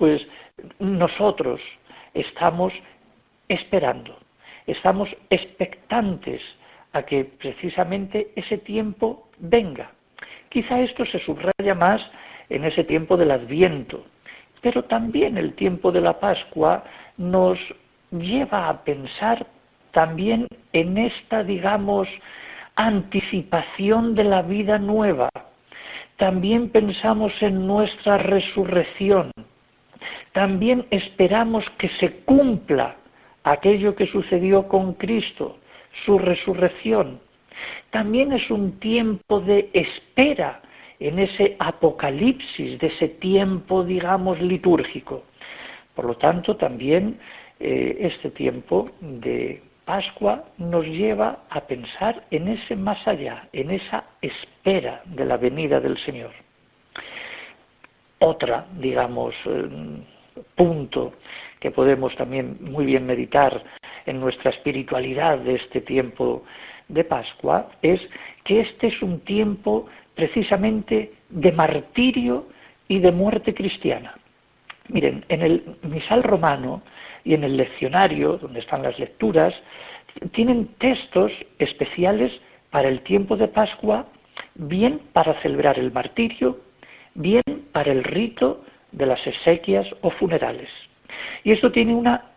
pues 0.00 0.26
nosotros 0.78 1.60
estamos 2.14 2.72
esperando, 3.48 4.16
estamos 4.66 5.14
expectantes 5.28 6.40
a 6.94 7.02
que 7.02 7.26
precisamente 7.26 8.32
ese 8.34 8.56
tiempo 8.56 9.28
venga. 9.38 9.92
Quizá 10.48 10.80
esto 10.80 11.04
se 11.04 11.18
subraya 11.18 11.74
más 11.74 12.00
en 12.48 12.64
ese 12.64 12.82
tiempo 12.82 13.18
del 13.18 13.30
Adviento, 13.30 14.06
pero 14.62 14.84
también 14.84 15.36
el 15.36 15.52
tiempo 15.52 15.92
de 15.92 16.00
la 16.00 16.18
Pascua 16.18 16.82
nos 17.18 17.58
lleva 18.10 18.70
a 18.70 18.82
pensar 18.82 19.46
también 19.90 20.48
en 20.72 20.96
esta, 20.96 21.44
digamos, 21.44 22.08
anticipación 22.74 24.14
de 24.14 24.24
la 24.24 24.40
vida 24.40 24.78
nueva. 24.78 25.28
También 26.16 26.70
pensamos 26.70 27.34
en 27.42 27.66
nuestra 27.66 28.16
resurrección, 28.16 29.30
también 30.32 30.86
esperamos 30.90 31.68
que 31.70 31.88
se 31.88 32.10
cumpla 32.24 32.96
aquello 33.42 33.94
que 33.94 34.06
sucedió 34.06 34.68
con 34.68 34.94
Cristo, 34.94 35.58
su 36.04 36.18
resurrección. 36.18 37.20
También 37.90 38.32
es 38.32 38.50
un 38.50 38.78
tiempo 38.78 39.40
de 39.40 39.70
espera 39.72 40.62
en 41.00 41.18
ese 41.18 41.56
apocalipsis, 41.58 42.78
de 42.78 42.86
ese 42.86 43.08
tiempo, 43.08 43.82
digamos, 43.82 44.40
litúrgico. 44.40 45.24
Por 45.94 46.04
lo 46.04 46.16
tanto, 46.16 46.56
también 46.56 47.18
eh, 47.58 47.96
este 48.00 48.30
tiempo 48.30 48.90
de 49.00 49.62
Pascua 49.84 50.44
nos 50.58 50.86
lleva 50.86 51.44
a 51.50 51.62
pensar 51.62 52.24
en 52.30 52.48
ese 52.48 52.76
más 52.76 53.06
allá, 53.08 53.48
en 53.52 53.70
esa 53.72 54.04
espera 54.22 55.02
de 55.06 55.24
la 55.24 55.36
venida 55.36 55.80
del 55.80 55.98
Señor. 55.98 56.32
Otra, 58.20 58.66
digamos, 58.78 59.34
eh, 59.46 59.68
punto 60.54 61.14
que 61.58 61.70
podemos 61.70 62.16
también 62.16 62.58
muy 62.60 62.86
bien 62.86 63.06
meditar 63.06 63.62
en 64.06 64.20
nuestra 64.20 64.50
espiritualidad 64.50 65.38
de 65.38 65.56
este 65.56 65.80
tiempo 65.80 66.44
de 66.88 67.04
Pascua 67.04 67.68
es 67.82 68.00
que 68.44 68.60
este 68.60 68.88
es 68.88 69.02
un 69.02 69.20
tiempo 69.20 69.86
precisamente 70.14 71.12
de 71.28 71.52
martirio 71.52 72.48
y 72.88 72.98
de 72.98 73.12
muerte 73.12 73.54
cristiana. 73.54 74.14
Miren, 74.88 75.24
en 75.28 75.42
el 75.42 75.76
misal 75.82 76.22
romano 76.22 76.82
y 77.22 77.34
en 77.34 77.44
el 77.44 77.56
leccionario, 77.56 78.38
donde 78.38 78.58
están 78.58 78.82
las 78.82 78.98
lecturas, 78.98 79.54
tienen 80.32 80.66
textos 80.78 81.32
especiales 81.58 82.40
para 82.70 82.88
el 82.88 83.02
tiempo 83.02 83.36
de 83.36 83.48
Pascua, 83.48 84.06
bien 84.54 85.00
para 85.12 85.34
celebrar 85.34 85.78
el 85.78 85.92
martirio, 85.92 86.58
bien 87.14 87.42
para 87.72 87.92
el 87.92 88.02
rito 88.02 88.64
de 88.92 89.06
las 89.06 89.26
exequias 89.26 89.86
o 90.00 90.10
funerales. 90.10 90.70
Y 91.44 91.52
esto 91.52 91.70
tiene 91.72 91.94
una 91.94 92.30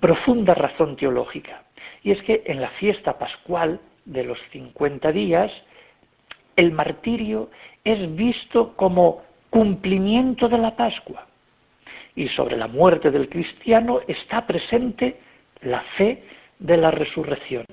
profunda 0.00 0.54
razón 0.54 0.96
teológica. 0.96 1.64
Y 2.02 2.10
es 2.10 2.22
que 2.22 2.42
en 2.46 2.60
la 2.60 2.70
fiesta 2.70 3.18
pascual 3.18 3.80
de 4.04 4.24
los 4.24 4.38
50 4.50 5.12
días, 5.12 5.52
el 6.56 6.72
martirio 6.72 7.50
es 7.84 8.14
visto 8.14 8.74
como 8.76 9.22
cumplimiento 9.50 10.48
de 10.48 10.58
la 10.58 10.76
Pascua. 10.76 11.26
Y 12.14 12.28
sobre 12.28 12.56
la 12.56 12.68
muerte 12.68 13.10
del 13.10 13.28
cristiano 13.28 14.00
está 14.06 14.46
presente 14.46 15.20
la 15.62 15.80
fe 15.96 16.24
de 16.58 16.76
la 16.76 16.90
resurrección. 16.90 17.64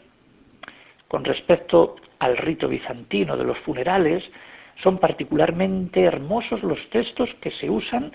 Con 1.08 1.26
respecto 1.26 1.96
al 2.20 2.38
rito 2.38 2.68
bizantino 2.68 3.36
de 3.36 3.44
los 3.44 3.58
funerales, 3.60 4.30
son 4.82 4.98
particularmente 4.98 6.04
hermosos 6.04 6.64
los 6.64 6.90
textos 6.90 7.34
que 7.42 7.52
se 7.52 7.70
usan 7.70 8.12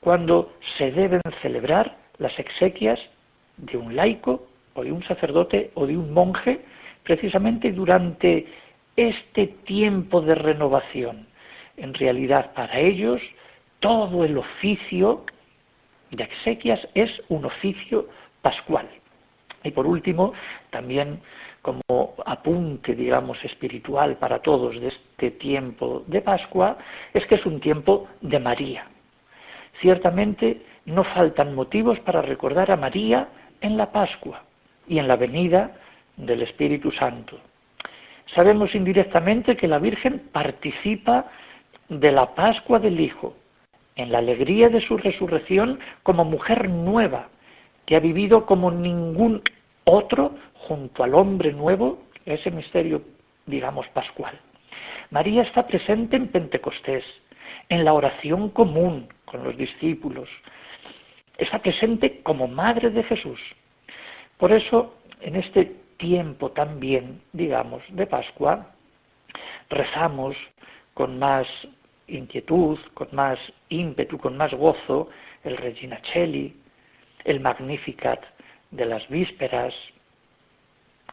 cuando 0.00 0.54
se 0.76 0.90
deben 0.90 1.20
celebrar 1.40 1.96
las 2.18 2.38
exequias 2.38 3.00
de 3.56 3.76
un 3.76 3.94
laico 3.94 4.48
o 4.74 4.82
de 4.82 4.92
un 4.92 5.02
sacerdote 5.04 5.70
o 5.74 5.86
de 5.86 5.96
un 5.96 6.12
monje, 6.12 6.64
precisamente 7.02 7.72
durante 7.72 8.46
este 8.96 9.46
tiempo 9.46 10.20
de 10.20 10.34
renovación. 10.34 11.26
En 11.76 11.94
realidad, 11.94 12.52
para 12.54 12.78
ellos, 12.78 13.22
todo 13.80 14.24
el 14.24 14.38
oficio 14.38 15.24
de 16.10 16.24
exequias 16.24 16.86
es 16.94 17.22
un 17.28 17.44
oficio 17.44 18.08
pascual. 18.42 18.88
Y 19.64 19.70
por 19.70 19.86
último, 19.86 20.32
también 20.70 21.20
como 21.62 22.14
apunte, 22.26 22.94
digamos, 22.94 23.42
espiritual 23.44 24.16
para 24.16 24.40
todos 24.42 24.80
de 24.80 24.88
este 24.88 25.30
tiempo 25.30 26.02
de 26.08 26.20
Pascua, 26.20 26.76
es 27.14 27.24
que 27.26 27.36
es 27.36 27.46
un 27.46 27.60
tiempo 27.60 28.08
de 28.20 28.40
María. 28.40 28.86
Ciertamente 29.80 30.62
no 30.84 31.04
faltan 31.04 31.54
motivos 31.54 32.00
para 32.00 32.20
recordar 32.20 32.72
a 32.72 32.76
María 32.76 33.28
en 33.60 33.76
la 33.76 33.92
Pascua 33.92 34.42
y 34.88 34.98
en 34.98 35.06
la 35.06 35.16
venida 35.16 35.76
del 36.16 36.42
Espíritu 36.42 36.90
Santo. 36.90 37.38
Sabemos 38.26 38.74
indirectamente 38.74 39.56
que 39.56 39.68
la 39.68 39.78
Virgen 39.78 40.30
participa 40.32 41.26
de 41.88 42.10
la 42.10 42.34
Pascua 42.34 42.80
del 42.80 43.00
Hijo, 43.00 43.36
en 43.94 44.10
la 44.10 44.18
alegría 44.18 44.68
de 44.68 44.80
su 44.80 44.96
resurrección 44.96 45.78
como 46.02 46.24
mujer 46.24 46.68
nueva, 46.68 47.28
que 47.86 47.94
ha 47.96 48.00
vivido 48.00 48.46
como 48.46 48.70
ningún 48.70 49.42
otro 49.84 50.34
junto 50.54 51.04
al 51.04 51.14
hombre 51.14 51.52
nuevo, 51.52 52.02
ese 52.24 52.50
misterio, 52.50 53.02
digamos, 53.46 53.88
pascual. 53.88 54.38
María 55.10 55.42
está 55.42 55.66
presente 55.66 56.16
en 56.16 56.28
Pentecostés, 56.28 57.04
en 57.68 57.84
la 57.84 57.92
oración 57.92 58.48
común 58.50 59.08
con 59.24 59.44
los 59.44 59.56
discípulos, 59.56 60.28
está 61.36 61.58
presente 61.58 62.22
como 62.22 62.46
madre 62.46 62.90
de 62.90 63.02
Jesús. 63.02 63.40
Por 64.36 64.52
eso, 64.52 64.94
en 65.20 65.36
este 65.36 65.76
tiempo 65.96 66.50
también, 66.50 67.22
digamos, 67.32 67.82
de 67.90 68.06
Pascua, 68.06 68.72
rezamos 69.68 70.36
con 70.94 71.18
más 71.18 71.46
inquietud, 72.06 72.78
con 72.94 73.08
más 73.12 73.38
ímpetu, 73.68 74.18
con 74.18 74.36
más 74.36 74.52
gozo, 74.52 75.08
el 75.44 75.56
Regina 75.56 76.00
Cheli, 76.02 76.56
el 77.24 77.40
Magnificat 77.40 78.24
de 78.72 78.86
las 78.86 79.08
vísperas, 79.08 79.74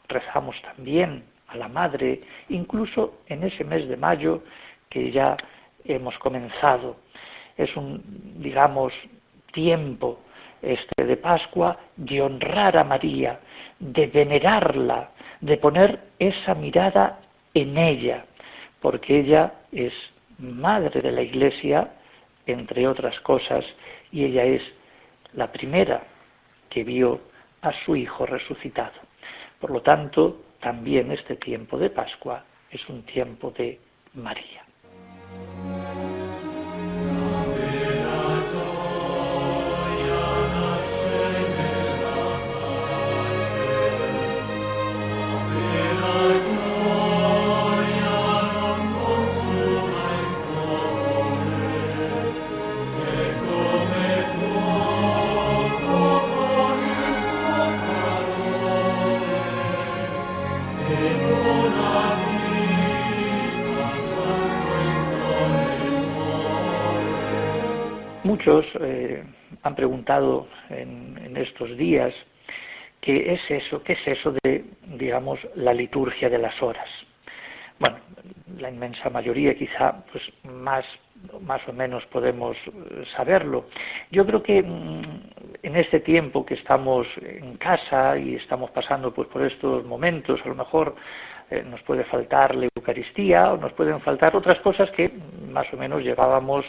rezamos 0.07 0.59
también 0.61 1.23
a 1.47 1.57
la 1.57 1.67
Madre, 1.67 2.21
incluso 2.49 3.19
en 3.27 3.43
ese 3.43 3.63
mes 3.63 3.87
de 3.87 3.97
mayo 3.97 4.43
que 4.89 5.11
ya 5.11 5.37
hemos 5.85 6.17
comenzado. 6.17 6.97
Es 7.55 7.75
un, 7.75 8.01
digamos, 8.41 8.93
tiempo 9.51 10.19
este 10.61 11.05
de 11.05 11.17
Pascua 11.17 11.77
de 11.95 12.21
honrar 12.21 12.77
a 12.77 12.83
María, 12.83 13.39
de 13.79 14.07
venerarla, 14.07 15.11
de 15.39 15.57
poner 15.57 15.99
esa 16.17 16.55
mirada 16.55 17.19
en 17.53 17.77
ella, 17.77 18.25
porque 18.81 19.19
ella 19.19 19.53
es 19.71 19.93
madre 20.37 21.01
de 21.01 21.11
la 21.11 21.21
Iglesia, 21.21 21.91
entre 22.45 22.87
otras 22.87 23.19
cosas, 23.21 23.65
y 24.11 24.25
ella 24.25 24.43
es 24.43 24.61
la 25.33 25.51
primera 25.51 26.03
que 26.69 26.83
vio 26.83 27.21
a 27.61 27.71
su 27.71 27.95
Hijo 27.95 28.25
resucitado. 28.25 28.99
Por 29.59 29.71
lo 29.71 29.81
tanto, 29.81 30.43
también 30.59 31.11
este 31.11 31.35
tiempo 31.35 31.77
de 31.77 31.89
Pascua 31.89 32.43
es 32.69 32.87
un 32.89 33.03
tiempo 33.03 33.51
de 33.51 33.79
María. 34.13 34.63
Muchos 68.39 68.67
eh, 68.79 69.21
han 69.63 69.75
preguntado 69.75 70.47
en, 70.69 71.35
estos 71.35 71.75
días 71.75 72.13
qué 73.01 73.33
es 73.33 73.51
eso, 73.51 73.83
qué 73.83 73.93
es 73.93 74.07
eso 74.07 74.33
de, 74.41 74.63
digamos, 74.95 75.45
la 75.55 75.73
liturgia 75.73 76.29
de 76.29 76.37
las 76.37 76.63
horas. 76.63 76.87
Bueno, 77.79 77.97
la 78.57 78.69
inmensa 78.69 79.09
mayoría 79.09 79.53
quizá, 79.55 80.05
pues 80.09 80.23
más, 80.43 80.85
más 81.41 81.67
o 81.67 81.73
menos 81.73 82.05
podemos 82.05 82.55
saberlo. 83.13 83.65
Yo 84.09 84.25
creo 84.25 84.41
que 84.41 84.63
mm, 84.63 85.01
en 85.61 85.75
este 85.75 85.99
tiempo 85.99 86.45
que 86.45 86.53
estamos 86.53 87.07
en 87.21 87.57
casa 87.57 88.17
y 88.17 88.35
estamos 88.35 88.71
pasando 88.71 89.13
pues, 89.13 89.27
por 89.27 89.43
estos 89.43 89.83
momentos, 89.83 90.41
a 90.45 90.47
lo 90.47 90.55
mejor 90.55 90.95
eh, 91.51 91.63
nos 91.63 91.81
puede 91.81 92.03
faltar 92.03 92.55
la 92.55 92.67
Eucaristía 92.75 93.53
o 93.53 93.57
nos 93.57 93.73
pueden 93.73 93.99
faltar 94.01 94.35
otras 94.35 94.59
cosas 94.59 94.91
que 94.91 95.11
más 95.51 95.71
o 95.73 95.77
menos 95.77 96.03
llevábamos 96.03 96.63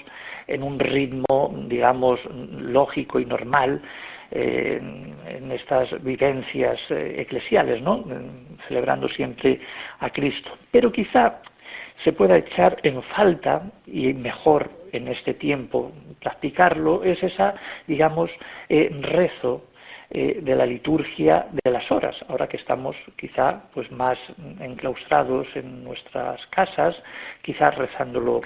en 0.46 0.62
un 0.62 0.78
ritmo, 0.78 1.54
digamos, 1.68 2.20
lógico 2.58 3.20
y 3.20 3.26
normal 3.26 3.82
eh, 4.30 4.80
en 5.26 5.52
estas 5.52 6.02
vivencias 6.02 6.80
eh, 6.90 7.16
eclesiales, 7.18 7.82
¿no? 7.82 8.04
celebrando 8.68 9.06
siempre 9.08 9.60
a 9.98 10.08
Cristo. 10.08 10.50
Pero 10.70 10.90
quizá 10.90 11.42
se 12.02 12.14
pueda 12.14 12.38
echar 12.38 12.78
en 12.82 13.02
falta 13.02 13.70
y 13.86 14.14
mejor 14.14 14.70
en 14.92 15.08
este 15.08 15.34
tiempo 15.34 15.92
practicarlo 16.20 17.04
es 17.04 17.22
esa, 17.22 17.54
digamos, 17.86 18.30
rezo 18.68 19.69
eh, 20.12 20.40
de 20.42 20.56
la 20.56 20.66
liturgia 20.66 21.46
de 21.62 21.70
las 21.70 21.88
horas, 21.92 22.16
ahora 22.28 22.48
que 22.48 22.56
estamos 22.56 22.96
quizá 23.16 23.62
pues 23.72 23.92
más 23.92 24.18
enclaustrados 24.58 25.46
en 25.54 25.84
nuestras 25.84 26.44
casas, 26.48 27.00
quizás 27.42 27.76
rezándolo 27.76 28.40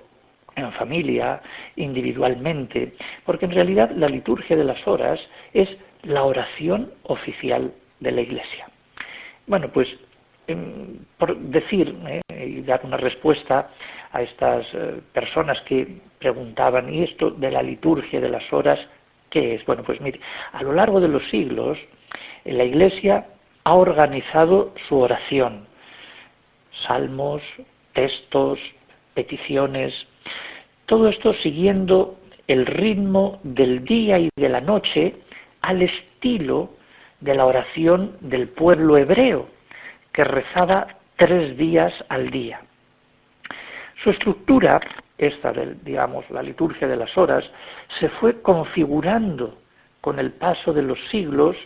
en 0.57 0.73
familia, 0.73 1.41
individualmente, 1.77 2.93
porque 3.25 3.47
en 3.47 3.53
realidad 3.53 3.91
la 3.93 4.09
liturgia 4.09 4.57
de 4.57 4.65
las 4.65 4.87
horas 4.87 5.21
es 5.55 5.77
la 6.03 6.25
oración 6.25 6.93
oficial 7.05 7.73
de 7.99 8.13
la 8.13 8.21
Iglesia. 8.21 8.69
Bueno, 9.47 9.71
pues 9.73 9.89
em, 10.47 10.99
por 11.17 11.35
decir 11.37 11.97
eh, 12.07 12.47
y 12.47 12.61
dar 12.61 12.83
una 12.85 12.99
respuesta 12.99 13.71
a 14.13 14.21
estas 14.21 14.67
eh, 14.75 15.01
personas 15.13 15.63
que 15.63 15.99
preguntaban, 16.19 16.93
¿y 16.93 17.05
esto 17.05 17.31
de 17.31 17.51
la 17.51 17.63
liturgia 17.63 18.21
de 18.21 18.29
las 18.29 18.53
horas 18.53 18.87
¿Qué 19.35 19.57
es? 19.57 19.67
Bueno, 19.67 19.83
pues 19.83 20.01
mire, 20.01 20.21
a 20.53 20.63
lo 20.63 20.73
largo 20.73 21.01
de 21.01 21.09
los 21.09 21.29
siglos, 21.29 21.77
la 22.45 22.63
Iglesia 22.63 23.27
ha 23.65 23.75
organizado 23.75 24.73
su 24.87 24.97
oración. 24.97 25.67
Salmos, 26.87 27.43
textos, 27.95 28.61
peticiones, 29.13 30.07
todo 30.87 31.09
esto 31.09 31.35
siguiendo 31.35 32.17
el 32.47 32.65
ritmo 32.65 33.41
del 33.43 33.85
día 33.85 34.21
y 34.21 34.29
de 34.37 34.49
la 34.49 34.61
noche 34.61 35.17
al 35.63 35.83
estilo 35.83 36.71
de 37.19 37.35
la 37.35 37.47
oración 37.47 38.17
del 38.21 38.51
pueblo 38.51 38.97
hebreo, 38.97 39.49
que 40.13 40.23
rezaba 40.23 40.87
tres 41.17 41.57
días 41.57 41.93
al 42.09 42.31
día. 42.31 42.61
Su 44.01 44.11
estructura 44.11 44.81
esta, 45.19 45.53
digamos, 45.53 46.29
la 46.31 46.43
liturgia 46.43 46.89
de 46.89 46.97
las 46.97 47.17
horas, 47.17 47.49
se 48.01 48.09
fue 48.09 48.43
configurando 48.43 49.59
con 50.01 50.19
el 50.19 50.33
paso 50.33 50.73
de 50.73 50.83
los 50.83 50.99
siglos 51.09 51.57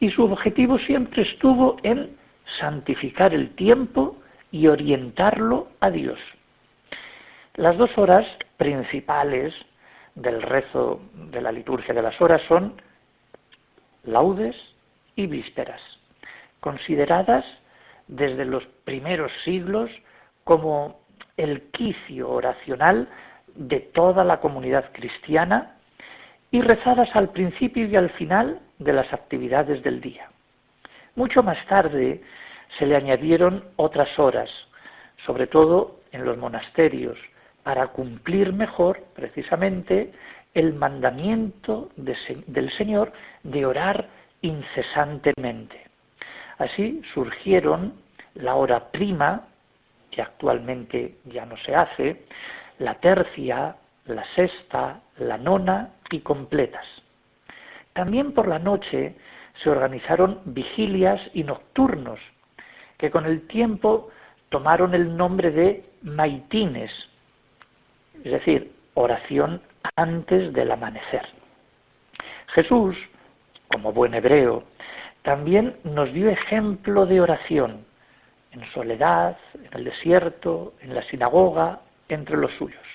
y 0.00 0.10
su 0.10 0.24
objetivo 0.24 0.78
siempre 0.78 1.22
estuvo 1.22 1.76
en 1.82 2.16
santificar 2.58 3.34
el 3.34 3.50
tiempo 3.54 4.16
y 4.50 4.66
orientarlo 4.66 5.68
a 5.80 5.90
Dios. 5.90 6.18
Las 7.54 7.76
dos 7.76 7.96
horas 7.98 8.26
principales 8.56 9.54
del 10.14 10.42
rezo 10.42 11.00
de 11.12 11.42
la 11.42 11.52
liturgia 11.52 11.94
de 11.94 12.02
las 12.02 12.20
horas 12.20 12.42
son 12.48 12.80
laudes 14.04 14.56
y 15.14 15.26
vísperas, 15.26 15.82
consideradas 16.60 17.44
desde 18.06 18.44
los 18.44 18.64
primeros 18.84 19.30
siglos 19.44 19.90
como 20.44 21.00
el 21.38 21.62
quicio 21.70 22.28
oracional 22.28 23.08
de 23.54 23.80
toda 23.80 24.24
la 24.24 24.40
comunidad 24.40 24.92
cristiana 24.92 25.76
y 26.50 26.60
rezadas 26.60 27.14
al 27.16 27.30
principio 27.30 27.86
y 27.86 27.96
al 27.96 28.10
final 28.10 28.60
de 28.78 28.92
las 28.92 29.12
actividades 29.12 29.82
del 29.82 30.00
día. 30.00 30.28
Mucho 31.14 31.42
más 31.42 31.64
tarde 31.66 32.22
se 32.78 32.86
le 32.86 32.96
añadieron 32.96 33.64
otras 33.76 34.18
horas, 34.18 34.50
sobre 35.24 35.46
todo 35.46 36.00
en 36.12 36.24
los 36.24 36.36
monasterios, 36.36 37.18
para 37.62 37.88
cumplir 37.88 38.52
mejor 38.52 39.04
precisamente 39.14 40.12
el 40.54 40.74
mandamiento 40.74 41.90
del 41.96 42.70
Señor 42.70 43.12
de 43.42 43.66
orar 43.66 44.08
incesantemente. 44.42 45.82
Así 46.58 47.02
surgieron 47.12 47.94
la 48.34 48.54
hora 48.54 48.90
prima, 48.90 49.47
que 50.10 50.22
actualmente 50.22 51.18
ya 51.24 51.46
no 51.46 51.56
se 51.56 51.74
hace, 51.74 52.24
la 52.78 52.94
tercia, 52.94 53.76
la 54.06 54.24
sexta, 54.34 55.00
la 55.18 55.38
nona 55.38 55.90
y 56.10 56.20
completas. 56.20 56.86
También 57.92 58.32
por 58.32 58.48
la 58.48 58.58
noche 58.58 59.16
se 59.54 59.70
organizaron 59.70 60.40
vigilias 60.44 61.20
y 61.34 61.44
nocturnos, 61.44 62.20
que 62.96 63.10
con 63.10 63.26
el 63.26 63.46
tiempo 63.46 64.10
tomaron 64.48 64.94
el 64.94 65.16
nombre 65.16 65.50
de 65.50 65.84
maitines, 66.02 66.92
es 68.24 68.32
decir, 68.32 68.72
oración 68.94 69.60
antes 69.96 70.52
del 70.52 70.70
amanecer. 70.70 71.26
Jesús, 72.48 72.96
como 73.72 73.92
buen 73.92 74.14
hebreo, 74.14 74.64
también 75.22 75.76
nos 75.84 76.12
dio 76.12 76.30
ejemplo 76.30 77.04
de 77.04 77.20
oración 77.20 77.84
en 78.52 78.64
soledad, 78.72 79.36
en 79.54 79.68
el 79.72 79.84
desierto, 79.84 80.74
en 80.80 80.94
la 80.94 81.02
sinagoga, 81.02 81.80
entre 82.08 82.36
los 82.36 82.52
suyos. 82.52 82.86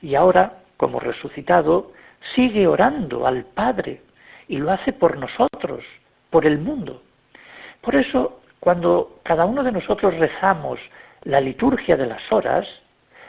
Y 0.00 0.14
ahora, 0.14 0.60
como 0.76 1.00
resucitado, 1.00 1.92
sigue 2.34 2.66
orando 2.66 3.26
al 3.26 3.44
Padre 3.44 4.02
y 4.48 4.58
lo 4.58 4.70
hace 4.70 4.92
por 4.92 5.16
nosotros, 5.16 5.84
por 6.30 6.46
el 6.46 6.58
mundo. 6.58 7.02
Por 7.80 7.96
eso, 7.96 8.40
cuando 8.60 9.20
cada 9.22 9.44
uno 9.44 9.62
de 9.62 9.72
nosotros 9.72 10.16
rezamos 10.16 10.80
la 11.22 11.40
liturgia 11.40 11.96
de 11.96 12.06
las 12.06 12.30
horas, 12.32 12.66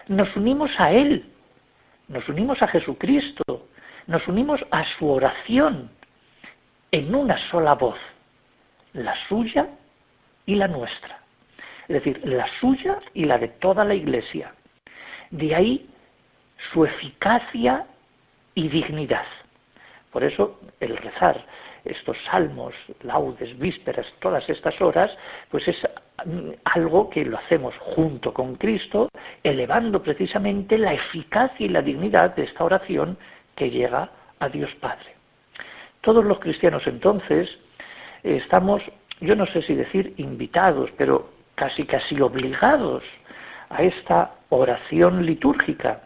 nos 0.07 0.35
unimos 0.35 0.71
a 0.79 0.91
Él, 0.91 1.31
nos 2.07 2.27
unimos 2.27 2.61
a 2.61 2.67
Jesucristo, 2.67 3.67
nos 4.07 4.27
unimos 4.27 4.65
a 4.71 4.83
su 4.83 5.09
oración 5.09 5.89
en 6.91 7.15
una 7.15 7.37
sola 7.49 7.75
voz, 7.75 7.97
la 8.93 9.15
suya 9.27 9.67
y 10.45 10.55
la 10.55 10.67
nuestra. 10.67 11.20
Es 11.91 12.05
decir, 12.05 12.21
la 12.23 12.47
suya 12.61 12.99
y 13.13 13.25
la 13.25 13.37
de 13.37 13.49
toda 13.49 13.83
la 13.83 13.93
Iglesia. 13.93 14.53
De 15.29 15.53
ahí 15.53 15.89
su 16.71 16.85
eficacia 16.85 17.85
y 18.55 18.69
dignidad. 18.69 19.25
Por 20.09 20.23
eso 20.23 20.61
el 20.79 20.95
rezar 20.95 21.45
estos 21.83 22.15
salmos, 22.23 22.73
laudes, 23.01 23.57
vísperas, 23.59 24.07
todas 24.19 24.49
estas 24.49 24.79
horas, 24.79 25.17
pues 25.49 25.67
es 25.67 25.85
algo 26.63 27.09
que 27.09 27.25
lo 27.25 27.37
hacemos 27.37 27.75
junto 27.77 28.33
con 28.33 28.55
Cristo, 28.55 29.09
elevando 29.43 30.01
precisamente 30.01 30.77
la 30.77 30.93
eficacia 30.93 31.65
y 31.65 31.69
la 31.69 31.81
dignidad 31.81 32.35
de 32.37 32.43
esta 32.43 32.63
oración 32.63 33.17
que 33.53 33.69
llega 33.69 34.09
a 34.39 34.47
Dios 34.47 34.73
Padre. 34.75 35.13
Todos 35.99 36.23
los 36.23 36.39
cristianos 36.39 36.87
entonces 36.87 37.59
estamos, 38.23 38.81
yo 39.19 39.35
no 39.35 39.45
sé 39.45 39.61
si 39.61 39.75
decir 39.75 40.13
invitados, 40.15 40.89
pero 40.95 41.40
casi 41.61 41.85
casi 41.85 42.19
obligados 42.19 43.03
a 43.69 43.83
esta 43.83 44.31
oración 44.49 45.23
litúrgica, 45.23 46.01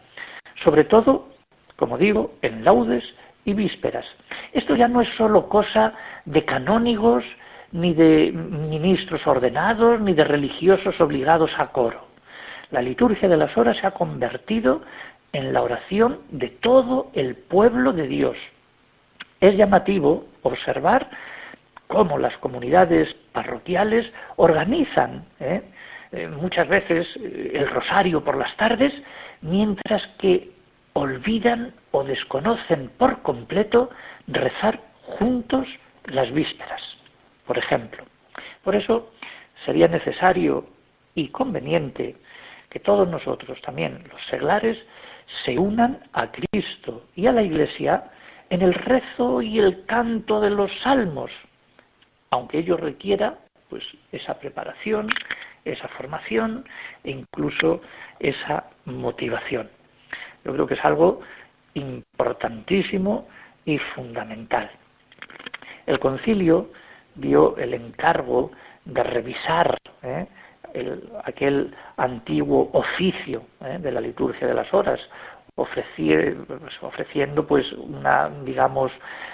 sobre 0.62 0.84
todo, 0.84 1.30
como 1.76 1.96
digo, 1.96 2.34
en 2.42 2.62
laudes 2.62 3.14
y 3.46 3.54
vísperas. 3.54 4.04
Esto 4.52 4.76
ya 4.76 4.86
no 4.86 5.00
es 5.00 5.08
solo 5.16 5.48
cosa 5.48 5.94
de 6.26 6.44
canónigos, 6.44 7.24
ni 7.72 7.94
de 7.94 8.32
ministros 8.32 9.26
ordenados, 9.26 9.98
ni 9.98 10.12
de 10.12 10.24
religiosos 10.24 11.00
obligados 11.00 11.50
a 11.56 11.68
coro. 11.68 12.04
La 12.70 12.82
liturgia 12.82 13.26
de 13.26 13.38
las 13.38 13.56
horas 13.56 13.78
se 13.78 13.86
ha 13.86 13.92
convertido 13.92 14.82
en 15.32 15.54
la 15.54 15.62
oración 15.62 16.18
de 16.28 16.48
todo 16.48 17.10
el 17.14 17.34
pueblo 17.34 17.94
de 17.94 18.06
Dios. 18.06 18.36
Es 19.40 19.56
llamativo 19.56 20.26
observar 20.42 21.08
cómo 21.86 22.18
las 22.18 22.36
comunidades 22.38 23.14
parroquiales 23.32 24.12
organizan 24.36 25.24
¿eh? 25.40 25.62
Eh, 26.12 26.28
muchas 26.28 26.68
veces 26.68 27.08
eh, 27.16 27.52
el 27.54 27.68
rosario 27.68 28.22
por 28.22 28.36
las 28.36 28.56
tardes, 28.56 28.92
mientras 29.40 30.06
que 30.18 30.52
olvidan 30.92 31.74
o 31.90 32.04
desconocen 32.04 32.90
por 32.96 33.22
completo 33.22 33.90
rezar 34.26 34.80
juntos 35.02 35.68
las 36.04 36.32
vísperas, 36.32 36.80
por 37.46 37.58
ejemplo. 37.58 38.04
Por 38.62 38.74
eso 38.76 39.12
sería 39.64 39.88
necesario 39.88 40.66
y 41.14 41.28
conveniente 41.28 42.16
que 42.70 42.80
todos 42.80 43.08
nosotros, 43.08 43.60
también 43.60 44.04
los 44.10 44.24
seglares, 44.26 44.84
se 45.44 45.58
unan 45.58 46.00
a 46.12 46.30
Cristo 46.30 47.06
y 47.14 47.26
a 47.26 47.32
la 47.32 47.42
Iglesia 47.42 48.10
en 48.48 48.62
el 48.62 48.74
rezo 48.74 49.42
y 49.42 49.58
el 49.58 49.84
canto 49.86 50.40
de 50.40 50.50
los 50.50 50.70
salmos, 50.80 51.30
aunque 52.36 52.58
ello 52.58 52.76
requiera 52.76 53.38
pues 53.68 53.84
esa 54.12 54.38
preparación, 54.38 55.08
esa 55.64 55.88
formación 55.88 56.64
e 57.02 57.10
incluso 57.10 57.80
esa 58.20 58.64
motivación. 58.84 59.68
Yo 60.44 60.52
creo 60.52 60.66
que 60.66 60.74
es 60.74 60.84
algo 60.84 61.20
importantísimo 61.74 63.26
y 63.64 63.78
fundamental. 63.78 64.70
El 65.86 65.98
concilio 65.98 66.70
dio 67.14 67.56
el 67.56 67.74
encargo 67.74 68.52
de 68.84 69.02
revisar 69.02 69.76
¿eh? 70.02 70.26
aquel 71.24 71.74
antiguo 71.96 72.70
oficio 72.72 73.46
¿eh? 73.64 73.78
de 73.80 73.90
la 73.90 74.00
liturgia 74.00 74.46
de 74.46 74.54
las 74.54 74.72
horas, 74.72 75.00
ofreciendo 75.56 77.46
pues 77.46 77.72
una 77.72 78.30
digamos 78.44 78.92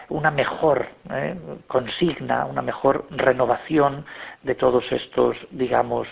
una 0.09 0.31
mejor 0.31 0.87
¿eh? 1.11 1.37
consigna 1.67 2.47
una 2.47 2.63
mejor 2.63 3.07
renovación 3.11 4.05
de 4.43 4.55
todos 4.55 4.91
estos 4.93 5.37
digamos 5.51 6.07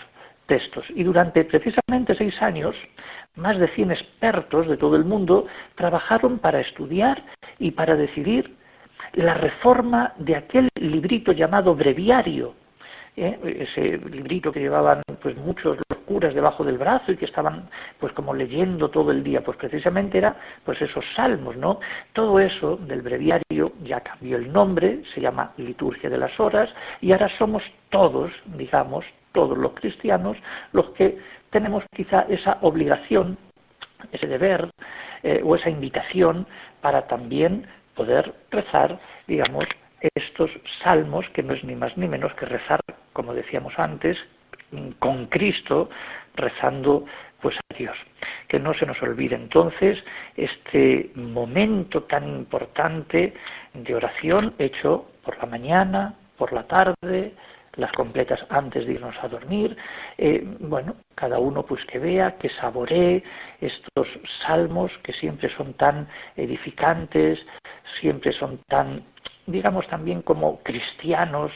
textos 0.47 0.85
y 0.89 1.03
durante 1.03 1.45
precisamente 1.45 2.13
seis 2.15 2.41
años 2.41 2.75
más 3.35 3.57
de 3.57 3.69
100 3.69 3.91
expertos 3.91 4.67
de 4.67 4.75
todo 4.75 4.97
el 4.97 5.05
mundo 5.05 5.47
trabajaron 5.75 6.39
para 6.39 6.59
estudiar 6.59 7.23
y 7.57 7.71
para 7.71 7.95
decidir 7.95 8.57
la 9.13 9.35
reforma 9.35 10.13
de 10.17 10.35
aquel 10.35 10.67
librito 10.75 11.31
llamado 11.31 11.73
breviario 11.73 12.53
¿eh? 13.15 13.39
ese 13.43 13.97
librito 13.97 14.51
que 14.51 14.59
llevaban 14.59 15.01
pues 15.21 15.35
muchos 15.35 15.77
los 15.77 15.99
curas 15.99 16.33
debajo 16.33 16.63
del 16.63 16.77
brazo 16.77 17.11
y 17.11 17.17
que 17.17 17.25
estaban 17.25 17.69
pues 17.99 18.13
como 18.13 18.33
leyendo 18.33 18.89
todo 18.89 19.11
el 19.11 19.23
día, 19.23 19.43
pues 19.43 19.57
precisamente 19.57 20.17
era 20.17 20.35
pues 20.65 20.81
esos 20.81 21.05
salmos, 21.15 21.55
¿no? 21.55 21.79
Todo 22.13 22.39
eso 22.39 22.77
del 22.77 23.01
breviario 23.01 23.73
ya 23.83 24.01
cambió 24.01 24.37
el 24.37 24.51
nombre, 24.51 25.03
se 25.13 25.21
llama 25.21 25.53
liturgia 25.57 26.09
de 26.09 26.17
las 26.17 26.39
horas 26.39 26.73
y 26.99 27.11
ahora 27.11 27.29
somos 27.29 27.63
todos, 27.89 28.31
digamos, 28.45 29.05
todos 29.31 29.57
los 29.57 29.73
cristianos 29.73 30.37
los 30.73 30.89
que 30.91 31.17
tenemos 31.49 31.83
quizá 31.95 32.25
esa 32.29 32.57
obligación, 32.61 33.37
ese 34.11 34.27
deber 34.27 34.69
eh, 35.23 35.41
o 35.43 35.55
esa 35.55 35.69
invitación 35.69 36.47
para 36.81 37.07
también 37.07 37.67
poder 37.93 38.33
rezar, 38.49 38.99
digamos, 39.27 39.65
estos 40.15 40.51
salmos, 40.81 41.29
que 41.29 41.43
no 41.43 41.53
es 41.53 41.63
ni 41.63 41.75
más 41.75 41.95
ni 41.97 42.07
menos 42.07 42.33
que 42.33 42.45
rezar, 42.45 42.79
como 43.21 43.35
decíamos 43.35 43.77
antes, 43.77 44.17
con 44.97 45.27
Cristo, 45.27 45.91
rezando 46.33 47.05
pues 47.39 47.55
a 47.55 47.77
Dios. 47.77 47.95
Que 48.47 48.59
no 48.59 48.73
se 48.73 48.87
nos 48.87 48.99
olvide 49.03 49.35
entonces 49.35 50.03
este 50.35 51.11
momento 51.13 52.01
tan 52.01 52.27
importante 52.27 53.35
de 53.75 53.95
oración 53.95 54.55
hecho 54.57 55.05
por 55.23 55.37
la 55.37 55.45
mañana, 55.45 56.15
por 56.35 56.51
la 56.51 56.63
tarde, 56.63 57.35
las 57.75 57.91
completas 57.91 58.43
antes 58.49 58.87
de 58.87 58.93
irnos 58.93 59.15
a 59.21 59.27
dormir. 59.27 59.77
Eh, 60.17 60.43
bueno, 60.59 60.95
cada 61.13 61.37
uno 61.37 61.63
pues 61.63 61.85
que 61.85 61.99
vea, 61.99 62.39
que 62.39 62.49
saboree 62.49 63.23
estos 63.59 64.07
salmos 64.47 64.97
que 65.03 65.13
siempre 65.13 65.47
son 65.49 65.75
tan 65.75 66.07
edificantes, 66.35 67.45
siempre 67.99 68.31
son 68.31 68.61
tan 68.67 69.03
digamos 69.45 69.87
también 69.87 70.21
como 70.21 70.59
cristianos 70.59 71.51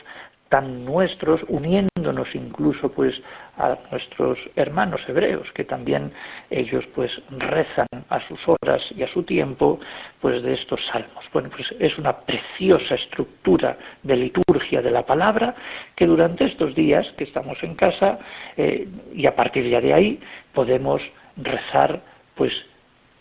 tan 0.50 0.86
nuestros, 0.86 1.44
uniendo 1.48 1.90
refiriéndonos 2.06 2.36
incluso 2.36 2.90
pues 2.90 3.22
a 3.58 3.78
nuestros 3.92 4.38
hermanos 4.56 5.02
hebreos, 5.08 5.52
que 5.54 5.64
también 5.64 6.12
ellos 6.50 6.86
pues 6.94 7.12
rezan 7.30 7.88
a 8.10 8.20
sus 8.28 8.40
horas 8.48 8.84
y 8.96 9.04
a 9.04 9.08
su 9.08 9.24
tiempo 9.24 9.80
pues 10.22 10.42
de 10.44 10.54
estos 10.54 10.86
salmos. 10.88 11.26
Bueno, 11.34 11.50
pues 11.50 11.74
es 11.80 11.98
una 11.98 12.18
preciosa 12.18 12.96
estructura 12.96 13.78
de 14.04 14.16
liturgia 14.16 14.82
de 14.82 14.92
la 14.92 15.06
palabra 15.06 15.56
que 15.96 16.06
durante 16.06 16.46
estos 16.46 16.76
días 16.76 17.12
que 17.18 17.24
estamos 17.24 17.62
en 17.64 17.76
casa 17.76 18.20
eh, 18.58 18.88
y 19.14 19.26
a 19.26 19.36
partir 19.36 19.68
ya 19.68 19.82
de 19.82 19.94
ahí 19.94 20.20
podemos 20.54 21.02
rezar 21.38 22.02
pues 22.36 22.54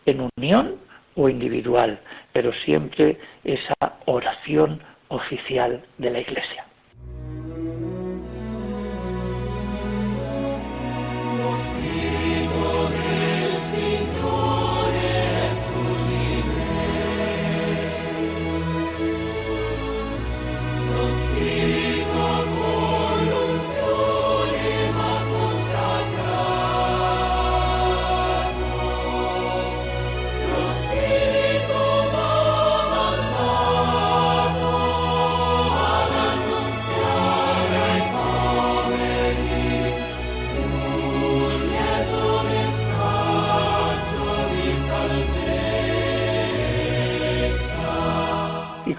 en 0.06 0.28
unión 0.36 0.76
o 1.16 1.28
individual, 1.28 2.00
pero 2.32 2.52
siempre 2.52 3.18
esa 3.44 3.74
oración 4.06 4.80
oficial 5.08 5.84
de 5.96 6.10
la 6.10 6.18
Iglesia. 6.18 6.66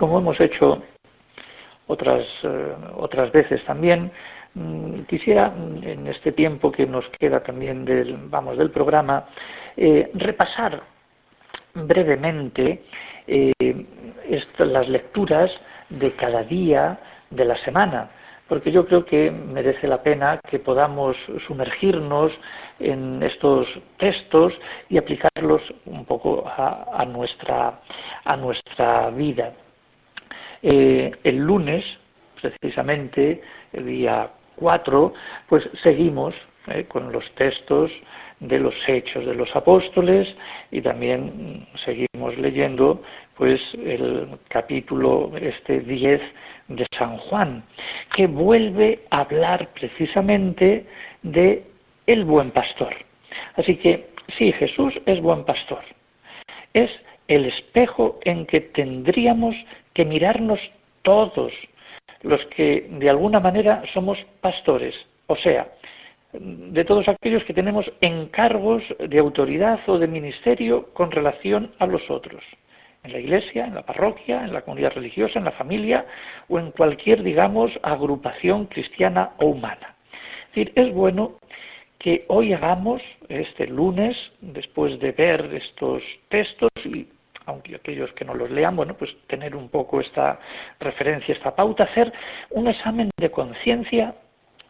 Como 0.05 0.19
hemos 0.19 0.39
hecho 0.39 0.83
otras, 1.87 2.27
eh, 2.43 2.75
otras 2.97 3.31
veces 3.31 3.65
también, 3.65 4.11
mm, 4.53 5.01
quisiera 5.09 5.49
mm, 5.49 5.83
en 5.83 6.07
este 6.07 6.31
tiempo 6.31 6.71
que 6.71 6.85
nos 6.85 7.09
queda 7.09 7.41
también 7.41 7.83
del, 7.85 8.15
vamos, 8.29 8.55
del 8.55 8.69
programa 8.69 9.25
eh, 9.75 10.11
repasar 10.13 10.83
brevemente 11.73 12.83
eh, 13.25 13.51
las 14.59 14.87
lecturas 14.87 15.51
de 15.89 16.15
cada 16.15 16.43
día 16.43 16.99
de 17.31 17.45
la 17.45 17.55
semana 17.55 18.11
porque 18.47 18.71
yo 18.71 18.85
creo 18.85 19.05
que 19.05 19.31
merece 19.31 19.87
la 19.87 20.03
pena 20.03 20.39
que 20.47 20.59
podamos 20.59 21.17
sumergirnos 21.47 22.31
en 22.79 23.23
estos 23.23 23.67
textos 23.97 24.53
y 24.87 24.97
aplicarlos 24.97 25.61
un 25.85 26.05
poco 26.05 26.45
a, 26.45 27.03
nuestra, 27.05 27.81
a 28.23 28.37
nuestra 28.37 29.09
vida. 29.09 29.53
Eh, 30.67 31.11
el 31.23 31.37
lunes, 31.37 31.85
precisamente, 32.41 33.39
el 33.71 33.85
día 33.85 34.31
4, 34.55 35.13
pues 35.47 35.69
seguimos 35.83 36.33
eh, 36.65 36.85
con 36.85 37.11
los 37.11 37.29
textos 37.35 37.91
de 38.39 38.59
los 38.59 38.73
hechos 38.87 39.23
de 39.27 39.35
los 39.35 39.55
apóstoles 39.55 40.35
y 40.71 40.81
también 40.81 41.67
seguimos 41.75 42.35
leyendo 42.39 43.03
pues 43.37 43.61
el 43.75 44.39
capítulo 44.47 45.31
este 45.39 45.81
10 45.81 46.21
de 46.69 46.87
San 46.97 47.17
Juan 47.17 47.63
que 48.15 48.25
vuelve 48.25 49.01
a 49.11 49.19
hablar 49.19 49.69
precisamente 49.75 50.87
de 51.21 51.63
el 52.07 52.25
buen 52.25 52.49
pastor. 52.49 52.95
Así 53.55 53.75
que 53.75 54.09
sí, 54.35 54.51
Jesús 54.51 54.99
es 55.05 55.21
buen 55.21 55.45
pastor. 55.45 55.83
Es 56.73 56.89
el 57.27 57.45
espejo 57.45 58.19
en 58.23 58.47
que 58.47 58.61
tendríamos 58.61 59.55
que 59.95 60.05
mirarnos 60.05 60.59
todos 61.01 61.53
los 62.21 62.45
que 62.47 62.87
de 62.91 63.09
alguna 63.09 63.39
manera 63.39 63.81
somos 63.93 64.23
pastores, 64.41 64.93
o 65.27 65.37
sea, 65.37 65.69
de 66.33 66.83
todos 66.83 67.07
aquellos 67.07 67.45
que 67.45 67.53
tenemos 67.53 67.91
encargos 68.01 68.83
de 68.99 69.19
autoridad 69.19 69.79
o 69.87 69.97
de 69.97 70.07
ministerio 70.07 70.93
con 70.93 71.11
relación 71.11 71.71
a 71.79 71.87
los 71.87 72.11
otros, 72.11 72.43
en 73.03 73.13
la 73.13 73.19
iglesia, 73.19 73.65
en 73.65 73.75
la 73.75 73.85
parroquia, 73.85 74.43
en 74.43 74.51
la 74.51 74.63
comunidad 74.63 74.91
religiosa, 74.93 75.39
en 75.39 75.45
la 75.45 75.51
familia 75.51 76.05
o 76.49 76.59
en 76.59 76.71
cualquier, 76.71 77.23
digamos, 77.23 77.79
agrupación 77.81 78.65
cristiana 78.65 79.31
o 79.37 79.45
humana. 79.45 79.95
Es 80.49 80.55
decir, 80.55 80.73
es 80.75 80.91
bueno 80.91 81.37
que 81.97 82.25
hoy 82.27 82.51
hagamos 82.51 83.01
este 83.29 83.67
lunes, 83.67 84.31
después 84.41 84.99
de 84.99 85.13
ver 85.13 85.53
estos 85.53 86.03
textos 86.27 86.69
y 86.83 87.07
aunque 87.45 87.75
aquellos 87.75 88.11
que 88.13 88.25
no 88.25 88.33
los 88.33 88.49
lean, 88.49 88.75
bueno, 88.75 88.95
pues 88.95 89.15
tener 89.27 89.55
un 89.55 89.69
poco 89.69 89.99
esta 89.99 90.39
referencia, 90.79 91.33
esta 91.33 91.55
pauta, 91.55 91.83
hacer 91.83 92.11
un 92.49 92.67
examen 92.67 93.09
de 93.17 93.31
conciencia 93.31 94.15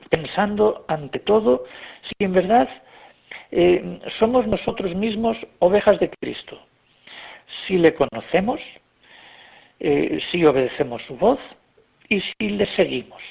pensando 0.09 0.85
ante 0.87 1.19
todo 1.19 1.65
si 2.01 2.25
en 2.25 2.33
verdad 2.33 2.69
eh, 3.51 3.99
somos 4.19 4.47
nosotros 4.47 4.95
mismos 4.95 5.37
ovejas 5.59 5.99
de 5.99 6.09
Cristo, 6.09 6.59
si 7.65 7.77
le 7.77 7.93
conocemos, 7.93 8.61
eh, 9.79 10.19
si 10.31 10.45
obedecemos 10.45 11.01
su 11.03 11.17
voz 11.17 11.39
y 12.09 12.21
si 12.21 12.49
le 12.49 12.65
seguimos. 12.75 13.21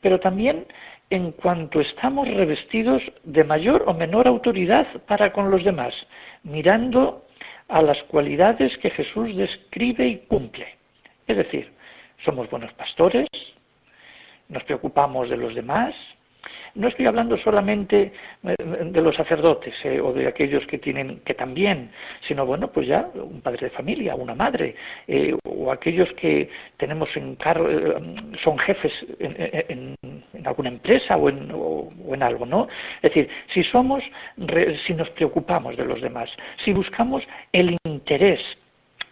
Pero 0.00 0.20
también 0.20 0.66
en 1.10 1.32
cuanto 1.32 1.80
estamos 1.80 2.26
revestidos 2.28 3.02
de 3.24 3.44
mayor 3.44 3.84
o 3.86 3.94
menor 3.94 4.26
autoridad 4.26 4.86
para 5.06 5.32
con 5.32 5.50
los 5.50 5.62
demás, 5.62 5.94
mirando 6.42 7.26
a 7.68 7.82
las 7.82 8.02
cualidades 8.04 8.76
que 8.78 8.90
Jesús 8.90 9.34
describe 9.36 10.06
y 10.06 10.18
cumple. 10.18 10.76
Es 11.26 11.36
decir, 11.36 11.72
somos 12.24 12.48
buenos 12.50 12.72
pastores, 12.74 13.28
nos 14.48 14.64
preocupamos 14.64 15.28
de 15.30 15.36
los 15.36 15.54
demás. 15.54 15.94
No 16.74 16.88
estoy 16.88 17.06
hablando 17.06 17.36
solamente 17.36 18.12
eh, 18.42 18.56
de 18.58 19.00
los 19.02 19.14
sacerdotes 19.14 19.74
eh, 19.84 20.00
o 20.00 20.12
de 20.12 20.26
aquellos 20.26 20.66
que 20.66 20.78
tienen 20.78 21.20
que 21.20 21.34
también, 21.34 21.90
sino 22.26 22.46
bueno, 22.46 22.72
pues 22.72 22.86
ya 22.86 23.08
un 23.14 23.40
padre 23.40 23.68
de 23.68 23.70
familia, 23.70 24.14
una 24.14 24.34
madre, 24.34 24.74
eh, 25.06 25.36
o 25.44 25.70
aquellos 25.70 26.12
que 26.14 26.48
tenemos 26.76 27.14
en 27.16 27.36
son 28.42 28.58
jefes 28.58 28.92
en, 29.18 29.96
alguna 30.44 30.70
empresa 30.70 31.16
o 31.16 31.28
en, 31.28 31.50
o 31.54 31.90
en, 32.12 32.22
algo, 32.22 32.46
¿no? 32.46 32.68
Es 32.96 33.14
decir, 33.14 33.28
si 33.48 33.62
somos, 33.62 34.02
si 34.86 34.94
nos 34.94 35.10
preocupamos 35.10 35.76
de 35.76 35.84
los 35.84 36.00
demás, 36.00 36.30
si 36.64 36.72
buscamos 36.72 37.22
el 37.52 37.76
interés 37.84 38.40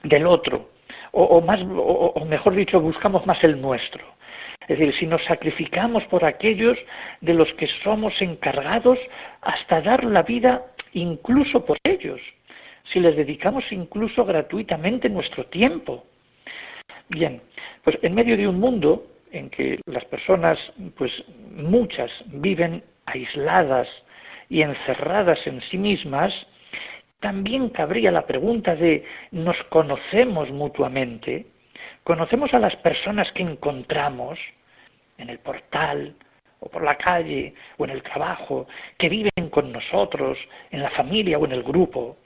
del 0.02 0.26
otro, 0.26 0.70
o, 1.12 1.40
más, 1.40 1.60
o 1.62 2.24
mejor 2.24 2.54
dicho, 2.54 2.80
buscamos 2.80 3.26
más 3.26 3.42
el 3.44 3.60
nuestro 3.60 4.04
es 4.70 4.78
decir, 4.78 4.94
si 4.94 5.06
nos 5.08 5.24
sacrificamos 5.24 6.04
por 6.04 6.24
aquellos 6.24 6.78
de 7.20 7.34
los 7.34 7.52
que 7.54 7.66
somos 7.82 8.22
encargados 8.22 9.00
hasta 9.40 9.80
dar 9.80 10.04
la 10.04 10.22
vida 10.22 10.64
incluso 10.92 11.64
por 11.64 11.76
ellos, 11.82 12.20
si 12.84 13.00
les 13.00 13.16
dedicamos 13.16 13.64
incluso 13.72 14.24
gratuitamente 14.24 15.10
nuestro 15.10 15.46
tiempo. 15.46 16.06
Bien, 17.08 17.42
pues 17.82 17.98
en 18.00 18.14
medio 18.14 18.36
de 18.36 18.46
un 18.46 18.60
mundo 18.60 19.08
en 19.32 19.50
que 19.50 19.80
las 19.86 20.04
personas, 20.04 20.72
pues 20.96 21.24
muchas, 21.50 22.12
viven 22.26 22.84
aisladas 23.06 23.88
y 24.48 24.62
encerradas 24.62 25.44
en 25.48 25.62
sí 25.62 25.78
mismas, 25.78 26.46
también 27.18 27.70
cabría 27.70 28.12
la 28.12 28.24
pregunta 28.24 28.76
de 28.76 29.04
¿nos 29.32 29.60
conocemos 29.64 30.52
mutuamente? 30.52 31.46
¿Conocemos 32.04 32.54
a 32.54 32.60
las 32.60 32.76
personas 32.76 33.32
que 33.32 33.42
encontramos? 33.42 34.38
En 35.20 35.30
el 35.30 35.38
portal 35.38 36.14
o 36.60 36.68
por 36.68 36.82
la 36.82 36.96
calle 36.96 37.54
o 37.78 37.84
en 37.84 37.90
el 37.90 38.02
trabajo, 38.02 38.66
que 38.98 39.08
viven 39.08 39.48
con 39.50 39.72
nosotros, 39.72 40.38
en 40.70 40.82
la 40.82 40.90
familia 40.90 41.38
o 41.38 41.44
en 41.44 41.52
el 41.52 41.62
grupo. 41.62 42.16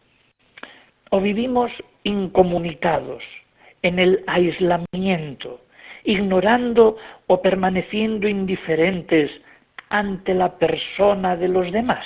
O 1.11 1.21
vivimos 1.21 1.71
incomunicados, 2.03 3.23
en 3.83 3.99
el 3.99 4.25
aislamiento, 4.27 5.61
ignorando 6.05 6.97
o 7.27 7.41
permaneciendo 7.41 8.29
indiferentes 8.29 9.31
ante 9.89 10.35
la 10.35 10.59
persona 10.59 11.37
de 11.37 11.49
los 11.49 11.71
demás. 11.71 12.05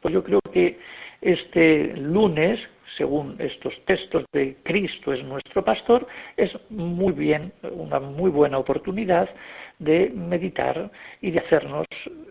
Pues 0.00 0.12
yo 0.12 0.24
creo 0.24 0.40
que 0.52 0.80
este 1.20 1.96
lunes, 1.96 2.60
según 2.96 3.36
estos 3.38 3.74
textos 3.84 4.24
de 4.32 4.56
Cristo 4.62 5.12
es 5.12 5.22
nuestro 5.24 5.64
pastor, 5.64 6.06
es 6.36 6.56
muy 6.70 7.12
bien, 7.12 7.52
una 7.62 8.00
muy 8.00 8.30
buena 8.30 8.58
oportunidad 8.58 9.28
de 9.78 10.10
meditar 10.10 10.90
y 11.20 11.30
de 11.30 11.40
hacernos 11.40 11.86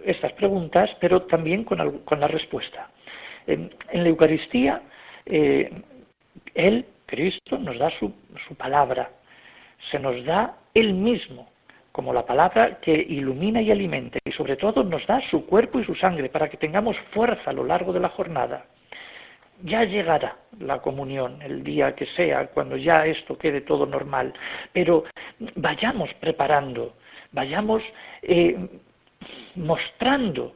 estas 0.05 0.33
preguntas, 0.33 0.95
pero 0.99 1.23
también 1.23 1.63
con, 1.63 1.77
la 2.19 2.27
respuesta. 2.27 2.89
En, 3.47 3.71
la 3.91 4.07
Eucaristía, 4.07 4.81
eh, 5.25 5.69
Él, 6.53 6.85
Cristo, 7.05 7.57
nos 7.57 7.77
da 7.77 7.89
su, 7.89 8.13
su 8.47 8.55
palabra, 8.55 9.11
se 9.91 9.99
nos 9.99 10.23
da 10.23 10.57
Él 10.73 10.93
mismo 10.93 11.51
como 11.91 12.11
la 12.11 12.25
palabra 12.25 12.79
que 12.79 12.93
ilumina 12.93 13.61
y 13.61 13.69
alimenta 13.69 14.17
y 14.25 14.31
sobre 14.31 14.55
todo 14.55 14.83
nos 14.83 15.05
da 15.05 15.21
su 15.29 15.45
cuerpo 15.45 15.79
y 15.79 15.83
su 15.83 15.93
sangre 15.93 16.27
para 16.27 16.49
que 16.49 16.57
tengamos 16.57 16.97
fuerza 17.11 17.51
a 17.51 17.53
lo 17.53 17.63
largo 17.63 17.93
de 17.93 17.99
la 17.99 18.09
jornada. 18.09 18.65
Ya 19.65 19.85
llegará 19.85 20.37
la 20.59 20.81
comunión 20.81 21.41
el 21.41 21.63
día 21.63 21.95
que 21.95 22.05
sea, 22.05 22.47
cuando 22.47 22.75
ya 22.75 23.05
esto 23.05 23.37
quede 23.37 23.61
todo 23.61 23.85
normal, 23.85 24.33
pero 24.73 25.05
vayamos 25.55 26.13
preparando, 26.15 26.95
vayamos 27.31 27.81
eh, 28.21 28.57
mostrando 29.55 30.53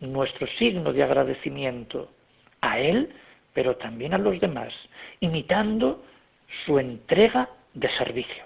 nuestro 0.00 0.48
signo 0.48 0.92
de 0.92 1.04
agradecimiento 1.04 2.10
a 2.60 2.80
Él, 2.80 3.14
pero 3.52 3.76
también 3.76 4.14
a 4.14 4.18
los 4.18 4.40
demás, 4.40 4.74
imitando 5.20 6.02
su 6.66 6.78
entrega 6.78 7.48
de 7.72 7.88
servicio. 7.90 8.44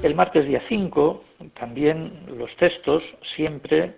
El 0.00 0.14
martes 0.14 0.46
día 0.46 0.62
5, 0.68 1.24
también 1.54 2.22
los 2.38 2.54
textos, 2.54 3.02
siempre 3.34 3.96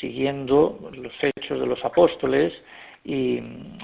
siguiendo 0.00 0.90
los 0.92 1.12
hechos 1.22 1.60
de 1.60 1.66
los 1.66 1.84
apóstoles 1.84 2.60
y 3.04 3.38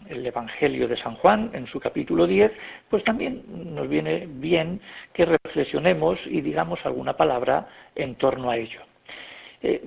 el 0.08 0.26
Evangelio 0.26 0.88
de 0.88 0.96
San 0.96 1.14
Juan 1.14 1.50
en 1.54 1.68
su 1.68 1.78
capítulo 1.78 2.26
10, 2.26 2.50
pues 2.90 3.04
también 3.04 3.44
nos 3.72 3.88
viene 3.88 4.26
bien 4.28 4.80
que 5.12 5.26
reflexionemos 5.26 6.18
y 6.26 6.40
digamos 6.40 6.84
alguna 6.84 7.16
palabra 7.16 7.68
en 7.94 8.16
torno 8.16 8.50
a 8.50 8.56
ello. 8.56 8.80
Eh, 9.62 9.82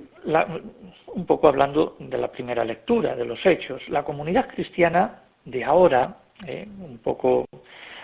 un 1.14 1.26
poco 1.26 1.48
hablando 1.48 1.96
de 1.98 2.16
la 2.16 2.32
primera 2.32 2.64
lectura, 2.64 3.14
de 3.14 3.26
los 3.26 3.44
hechos, 3.44 3.86
la 3.90 4.04
comunidad 4.04 4.48
cristiana 4.48 5.20
de 5.44 5.62
ahora, 5.64 6.16
eh, 6.46 6.66
un 6.80 6.96
poco 6.98 7.44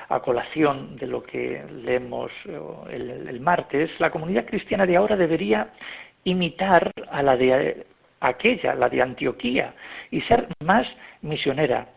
a 0.08 0.20
colación 0.20 0.96
de 0.96 1.06
lo 1.06 1.22
que 1.22 1.64
leemos 1.70 2.30
eh, 2.46 2.60
el, 2.90 3.40
martes, 3.40 3.90
la 3.98 4.10
comunidad 4.10 4.46
cristiana 4.46 4.86
de 4.86 4.96
ahora 4.96 5.16
debería 5.16 5.72
imitar 6.24 6.90
a 7.10 7.22
la 7.22 7.36
de 7.36 7.86
aquella, 8.20 8.74
la 8.74 8.88
de 8.88 9.02
Antioquía, 9.02 9.74
y 10.10 10.20
ser 10.22 10.48
más 10.64 10.86
misionera, 11.22 11.88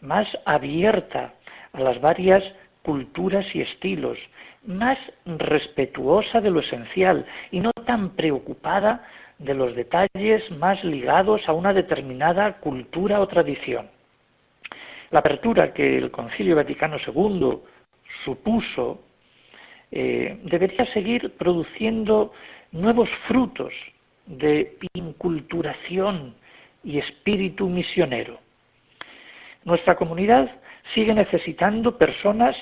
más 0.00 0.26
abierta 0.44 1.34
a 1.72 1.80
las 1.80 2.00
varias 2.00 2.44
culturas 2.82 3.46
y 3.54 3.60
estilos, 3.60 4.18
más 4.64 4.98
respetuosa 5.24 6.40
de 6.40 6.50
lo 6.50 6.60
esencial 6.60 7.26
y 7.50 7.60
no 7.60 7.72
tan 7.72 8.10
preocupada 8.10 9.04
de 9.38 9.54
los 9.54 9.74
detalles 9.74 10.50
más 10.52 10.82
ligados 10.84 11.48
a 11.48 11.52
una 11.52 11.72
determinada 11.72 12.58
cultura 12.58 13.20
o 13.20 13.26
tradición. 13.26 13.90
La 15.12 15.18
apertura 15.18 15.74
que 15.74 15.98
el 15.98 16.10
Concilio 16.10 16.56
Vaticano 16.56 16.96
II 16.96 17.58
supuso 18.24 19.02
eh, 19.90 20.38
debería 20.42 20.86
seguir 20.86 21.36
produciendo 21.36 22.32
nuevos 22.70 23.10
frutos 23.28 23.74
de 24.24 24.78
inculturación 24.94 26.34
y 26.82 26.98
espíritu 26.98 27.68
misionero. 27.68 28.40
Nuestra 29.64 29.96
comunidad 29.96 30.50
sigue 30.94 31.12
necesitando 31.12 31.98
personas 31.98 32.56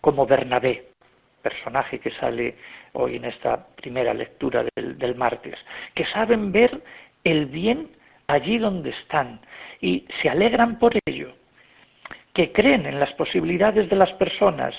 como 0.00 0.26
Bernabé, 0.26 0.92
personaje 1.42 1.98
que 1.98 2.12
sale 2.12 2.54
hoy 2.92 3.16
en 3.16 3.24
esta 3.24 3.66
primera 3.74 4.14
lectura 4.14 4.64
del, 4.76 4.96
del 4.96 5.16
martes, 5.16 5.58
que 5.92 6.06
saben 6.06 6.52
ver 6.52 6.84
el 7.24 7.46
bien 7.46 7.90
allí 8.28 8.58
donde 8.58 8.90
están 8.90 9.40
y 9.80 10.06
se 10.22 10.30
alegran 10.30 10.78
por 10.78 10.92
ello 11.04 11.34
que 12.36 12.52
creen 12.52 12.84
en 12.84 13.00
las 13.00 13.14
posibilidades 13.14 13.88
de 13.88 13.96
las 13.96 14.12
personas 14.12 14.74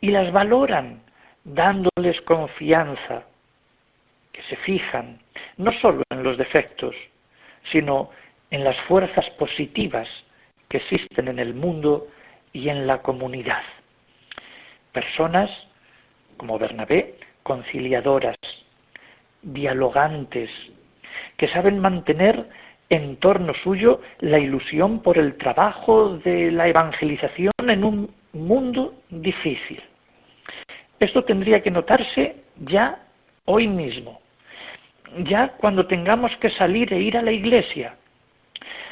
y 0.00 0.12
las 0.12 0.30
valoran 0.30 1.02
dándoles 1.42 2.20
confianza, 2.20 3.24
que 4.30 4.42
se 4.42 4.54
fijan 4.54 5.18
no 5.56 5.72
solo 5.72 6.04
en 6.08 6.22
los 6.22 6.38
defectos, 6.38 6.94
sino 7.72 8.10
en 8.52 8.62
las 8.62 8.76
fuerzas 8.82 9.28
positivas 9.30 10.08
que 10.68 10.76
existen 10.76 11.26
en 11.26 11.40
el 11.40 11.54
mundo 11.54 12.06
y 12.52 12.68
en 12.68 12.86
la 12.86 13.02
comunidad. 13.02 13.64
Personas 14.92 15.50
como 16.36 16.56
Bernabé, 16.56 17.18
conciliadoras, 17.42 18.36
dialogantes, 19.42 20.50
que 21.36 21.48
saben 21.48 21.80
mantener 21.80 22.48
en 22.90 23.16
torno 23.16 23.54
suyo 23.54 24.00
la 24.20 24.38
ilusión 24.38 25.00
por 25.00 25.18
el 25.18 25.36
trabajo 25.36 26.18
de 26.18 26.50
la 26.50 26.68
evangelización 26.68 27.52
en 27.66 27.84
un 27.84 28.10
mundo 28.32 28.94
difícil. 29.10 29.82
Esto 30.98 31.24
tendría 31.24 31.62
que 31.62 31.70
notarse 31.70 32.36
ya 32.60 32.98
hoy 33.44 33.68
mismo, 33.68 34.20
ya 35.18 35.48
cuando 35.48 35.86
tengamos 35.86 36.36
que 36.38 36.50
salir 36.50 36.92
e 36.92 37.00
ir 37.00 37.16
a 37.16 37.22
la 37.22 37.32
iglesia. 37.32 37.96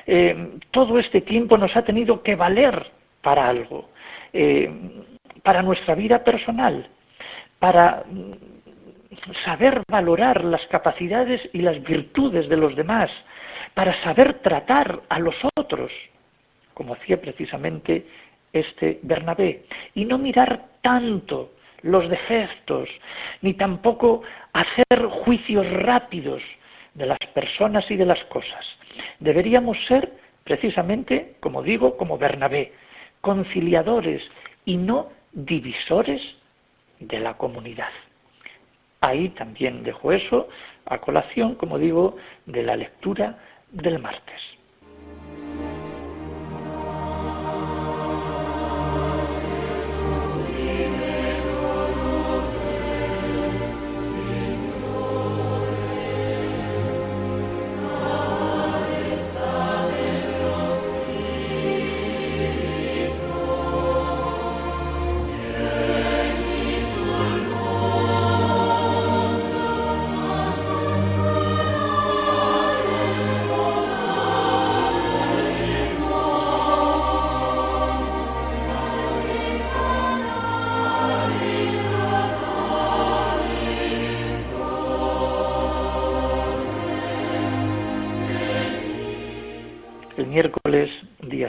Eh, 0.07 0.59
todo 0.71 0.99
este 0.99 1.21
tiempo 1.21 1.59
nos 1.59 1.77
ha 1.77 1.83
tenido 1.83 2.23
que 2.23 2.37
valer 2.37 2.91
para 3.23 3.49
algo, 3.49 3.91
eh, 4.33 4.71
para 5.43 5.63
nuestra 5.63 5.95
vida 5.95 6.23
personal, 6.23 6.89
para 7.59 8.05
saber 9.45 9.83
valorar 9.89 10.45
las 10.45 10.67
capacidades 10.67 11.49
y 11.53 11.63
las 11.63 11.83
virtudes 11.83 12.49
de 12.49 12.57
los 12.57 12.77
demás, 12.77 13.11
para 13.77 13.93
saber 14.03 14.39
tratar 14.41 15.03
a 15.11 15.19
los 15.19 15.35
otros, 15.55 15.93
como 16.73 16.95
hacía 16.95 17.21
precisamente 17.21 18.07
este 18.51 19.01
Bernabé, 19.03 19.67
y 19.95 20.07
no 20.07 20.17
mirar 20.17 20.69
tanto 20.81 21.53
los 21.83 22.09
defectos, 22.09 22.89
ni 23.43 23.53
tampoco 23.53 24.23
hacer 24.55 25.05
juicios 25.11 25.71
rápidos 25.71 26.43
de 26.95 27.05
las 27.05 27.19
personas 27.35 27.91
y 27.91 27.97
de 27.97 28.07
las 28.07 28.25
cosas. 28.25 28.65
Deberíamos 29.21 29.77
ser 29.85 30.11
precisamente, 30.43 31.37
como 31.41 31.63
digo, 31.63 31.99
como 31.99 32.17
Bernabé, 32.17 32.73
conciliadores 33.21 34.27
y 34.65 34.79
no 34.79 35.11
divisores 35.35 36.23
de 36.99 37.21
la 37.21 37.37
comunidad. 37.37 37.93
Ahí 39.03 39.29
también 39.29 39.83
dejo 39.83 40.13
eso 40.13 40.49
a 40.87 40.97
colación, 40.97 41.57
como 41.57 41.79
digo, 41.79 42.17
de 42.47 42.63
la 42.63 42.75
lectura 42.75 43.39
del 43.71 43.99
martes. 43.99 44.56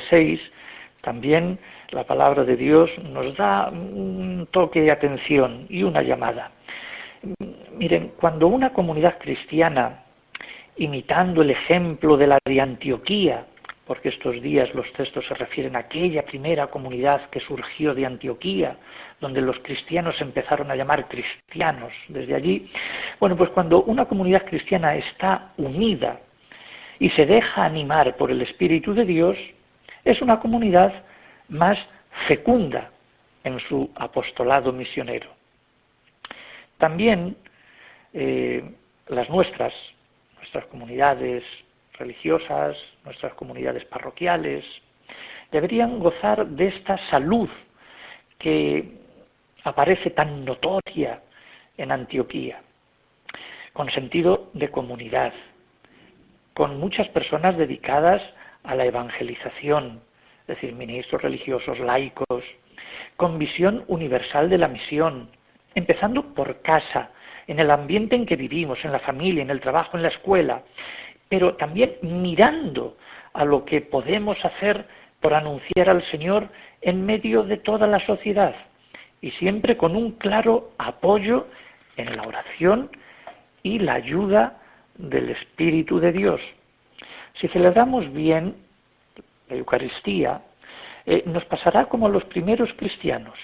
6, 0.10 0.40
también 1.02 1.60
la 1.92 2.04
palabra 2.04 2.44
de 2.44 2.58
Dios 2.58 2.92
nos 3.00 3.36
da 3.38 3.70
un 3.70 4.48
toque 4.52 4.82
de 4.82 4.92
atención 4.92 5.66
y 5.70 5.84
una 5.84 6.02
llamada. 6.02 6.52
Miren, 7.78 8.14
cuando 8.20 8.48
una 8.48 8.74
comunidad 8.74 9.18
cristiana, 9.18 10.04
imitando 10.78 11.42
el 11.42 11.52
ejemplo 11.52 12.18
de 12.18 12.28
la 12.28 12.40
de 12.44 12.62
Antioquía, 12.62 13.46
porque 13.88 14.10
estos 14.10 14.42
días 14.42 14.74
los 14.76 14.92
textos 14.92 15.26
se 15.26 15.34
refieren 15.34 15.76
a 15.78 15.80
aquella 15.80 16.26
primera 16.26 16.68
comunidad 16.68 17.30
que 17.30 17.40
surgió 17.40 17.96
de 17.96 18.06
Antioquía, 18.06 18.78
donde 19.22 19.42
los 19.42 19.60
cristianos 19.60 20.20
empezaron 20.20 20.70
a 20.70 20.76
llamar 20.76 21.08
cristianos 21.08 21.94
desde 22.10 22.36
allí. 22.36 22.70
Bueno, 23.20 23.38
pues 23.38 23.50
cuando 23.52 23.84
una 23.84 24.06
comunidad 24.06 24.46
cristiana 24.46 24.96
está 24.96 25.54
unida 25.56 26.20
y 27.00 27.10
se 27.12 27.26
deja 27.26 27.64
animar 27.64 28.18
por 28.18 28.30
el 28.30 28.42
Espíritu 28.42 28.94
de 28.94 29.06
Dios, 29.06 29.38
es 30.08 30.22
una 30.22 30.40
comunidad 30.40 31.04
más 31.50 31.78
fecunda 32.28 32.92
en 33.44 33.60
su 33.60 33.92
apostolado 33.96 34.72
misionero. 34.72 35.30
También 36.78 37.36
eh, 38.14 38.74
las 39.08 39.30
nuestras, 39.30 39.74
nuestras 40.38 40.66
comunidades 40.68 41.44
religiosas, 41.94 42.78
nuestras 43.04 43.34
comunidades 43.34 43.84
parroquiales, 43.84 44.66
deberían 45.52 46.00
gozar 46.00 46.48
de 46.48 46.68
esta 46.68 46.98
salud 47.10 47.50
que 48.38 48.94
aparece 49.66 50.12
tan 50.12 50.46
notoria 50.46 51.22
en 51.78 51.92
Antioquía, 51.92 52.62
con 53.74 53.90
sentido 53.90 54.50
de 54.54 54.70
comunidad, 54.70 55.34
con 56.54 56.80
muchas 56.80 57.10
personas 57.10 57.58
dedicadas 57.58 58.22
a 58.68 58.76
la 58.76 58.86
evangelización, 58.86 60.02
es 60.42 60.48
decir, 60.48 60.74
ministros 60.74 61.22
religiosos, 61.22 61.80
laicos, 61.80 62.44
con 63.16 63.40
visión 63.40 63.84
universal 63.88 64.50
de 64.50 64.58
la 64.58 64.68
misión, 64.68 65.30
empezando 65.74 66.34
por 66.34 66.62
casa, 66.62 67.12
en 67.48 67.60
el 67.60 67.72
ambiente 67.72 68.16
en 68.16 68.26
que 68.26 68.36
vivimos, 68.36 68.84
en 68.84 68.92
la 68.92 69.00
familia, 69.00 69.42
en 69.42 69.50
el 69.50 69.62
trabajo, 69.62 69.96
en 69.96 70.04
la 70.04 70.10
escuela, 70.10 70.64
pero 71.30 71.56
también 71.56 71.96
mirando 72.02 72.98
a 73.34 73.46
lo 73.46 73.64
que 73.64 73.82
podemos 73.82 74.44
hacer 74.44 74.86
por 75.22 75.34
anunciar 75.34 75.90
al 75.90 76.04
Señor 76.04 76.50
en 76.82 77.06
medio 77.06 77.44
de 77.44 77.58
toda 77.58 77.88
la 77.88 78.00
sociedad 78.00 78.56
y 79.22 79.32
siempre 79.32 79.78
con 79.78 79.96
un 79.96 80.12
claro 80.12 80.72
apoyo 80.78 81.48
en 81.96 82.16
la 82.16 82.24
oración 82.24 82.92
y 83.64 83.80
la 83.80 83.94
ayuda 83.94 84.60
del 84.96 85.30
Espíritu 85.30 86.00
de 86.00 86.12
Dios. 86.12 86.42
Si 87.40 87.48
celebramos 87.48 88.12
bien 88.12 88.56
la 89.50 89.56
Eucaristía, 89.56 90.42
eh, 91.06 91.24
nos 91.26 91.46
pasará 91.46 91.86
como 91.86 92.10
los 92.10 92.26
primeros 92.26 92.74
cristianos. 92.74 93.38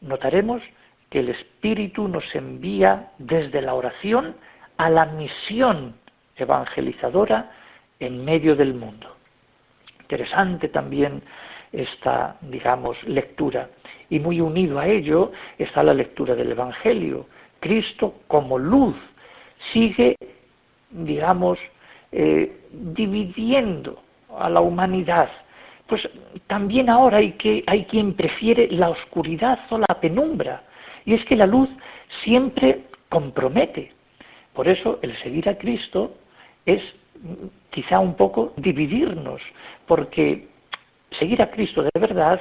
Notaremos 0.00 0.62
que 1.10 1.20
el 1.20 1.28
Espíritu 1.30 2.08
nos 2.08 2.34
envía 2.34 3.12
desde 3.18 3.62
la 3.62 3.74
oración 3.74 4.34
a 4.76 4.90
la 4.90 5.06
misión 5.06 5.94
evangelizadora 6.36 7.52
en 7.98 8.24
medio 8.24 8.56
del 8.56 8.74
mundo. 8.74 9.16
Interesante 10.00 10.68
también 10.68 11.22
esta, 11.72 12.36
digamos, 12.40 13.02
lectura. 13.04 13.68
Y 14.08 14.20
muy 14.20 14.40
unido 14.40 14.78
a 14.78 14.86
ello 14.86 15.32
está 15.58 15.82
la 15.82 15.92
lectura 15.92 16.34
del 16.34 16.52
Evangelio. 16.52 17.26
Cristo 17.60 18.20
como 18.26 18.58
luz 18.58 18.96
sigue, 19.72 20.16
digamos, 20.90 21.58
eh, 22.12 22.60
dividiendo 22.70 24.02
a 24.36 24.48
la 24.48 24.60
humanidad. 24.60 25.28
Pues 25.86 26.08
también 26.46 26.90
ahora 26.90 27.18
hay, 27.18 27.32
que, 27.32 27.64
hay 27.66 27.84
quien 27.84 28.14
prefiere 28.14 28.68
la 28.70 28.90
oscuridad 28.90 29.60
o 29.70 29.78
la 29.78 30.00
penumbra. 30.00 30.64
Y 31.04 31.14
es 31.14 31.24
que 31.24 31.36
la 31.36 31.46
luz 31.46 31.68
siempre 32.22 32.84
compromete. 33.08 33.92
Por 34.52 34.68
eso 34.68 34.98
el 35.02 35.16
seguir 35.18 35.48
a 35.48 35.56
Cristo 35.56 36.14
es 36.66 36.82
quizá 37.70 38.00
un 38.00 38.14
poco 38.14 38.52
dividirnos, 38.56 39.40
porque 39.86 40.48
seguir 41.18 41.40
a 41.42 41.50
Cristo 41.50 41.82
de 41.82 42.00
verdad 42.00 42.40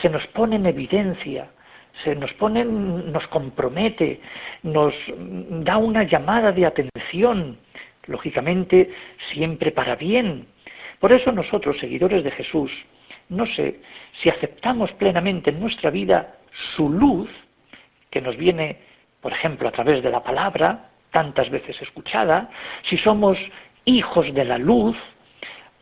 se 0.00 0.08
nos 0.08 0.26
pone 0.28 0.56
en 0.56 0.66
evidencia, 0.66 1.50
se 2.04 2.14
nos 2.14 2.32
pone, 2.34 2.64
nos 2.64 3.26
compromete, 3.28 4.20
nos 4.62 4.94
da 5.64 5.78
una 5.78 6.02
llamada 6.02 6.52
de 6.52 6.66
atención, 6.66 7.58
lógicamente 8.06 8.90
siempre 9.32 9.72
para 9.72 9.96
bien. 9.96 10.46
Por 10.98 11.12
eso 11.12 11.32
nosotros, 11.32 11.78
seguidores 11.78 12.24
de 12.24 12.30
Jesús, 12.30 12.72
no 13.28 13.46
sé 13.46 13.80
si 14.20 14.28
aceptamos 14.28 14.92
plenamente 14.92 15.50
en 15.50 15.60
nuestra 15.60 15.90
vida 15.90 16.36
su 16.74 16.88
luz, 16.88 17.28
que 18.10 18.20
nos 18.20 18.36
viene, 18.36 18.78
por 19.20 19.32
ejemplo, 19.32 19.68
a 19.68 19.72
través 19.72 20.02
de 20.02 20.10
la 20.10 20.22
palabra, 20.22 20.90
tantas 21.10 21.50
veces 21.50 21.80
escuchada, 21.82 22.50
si 22.82 22.96
somos 22.96 23.38
hijos 23.84 24.32
de 24.32 24.44
la 24.44 24.58
luz, 24.58 24.96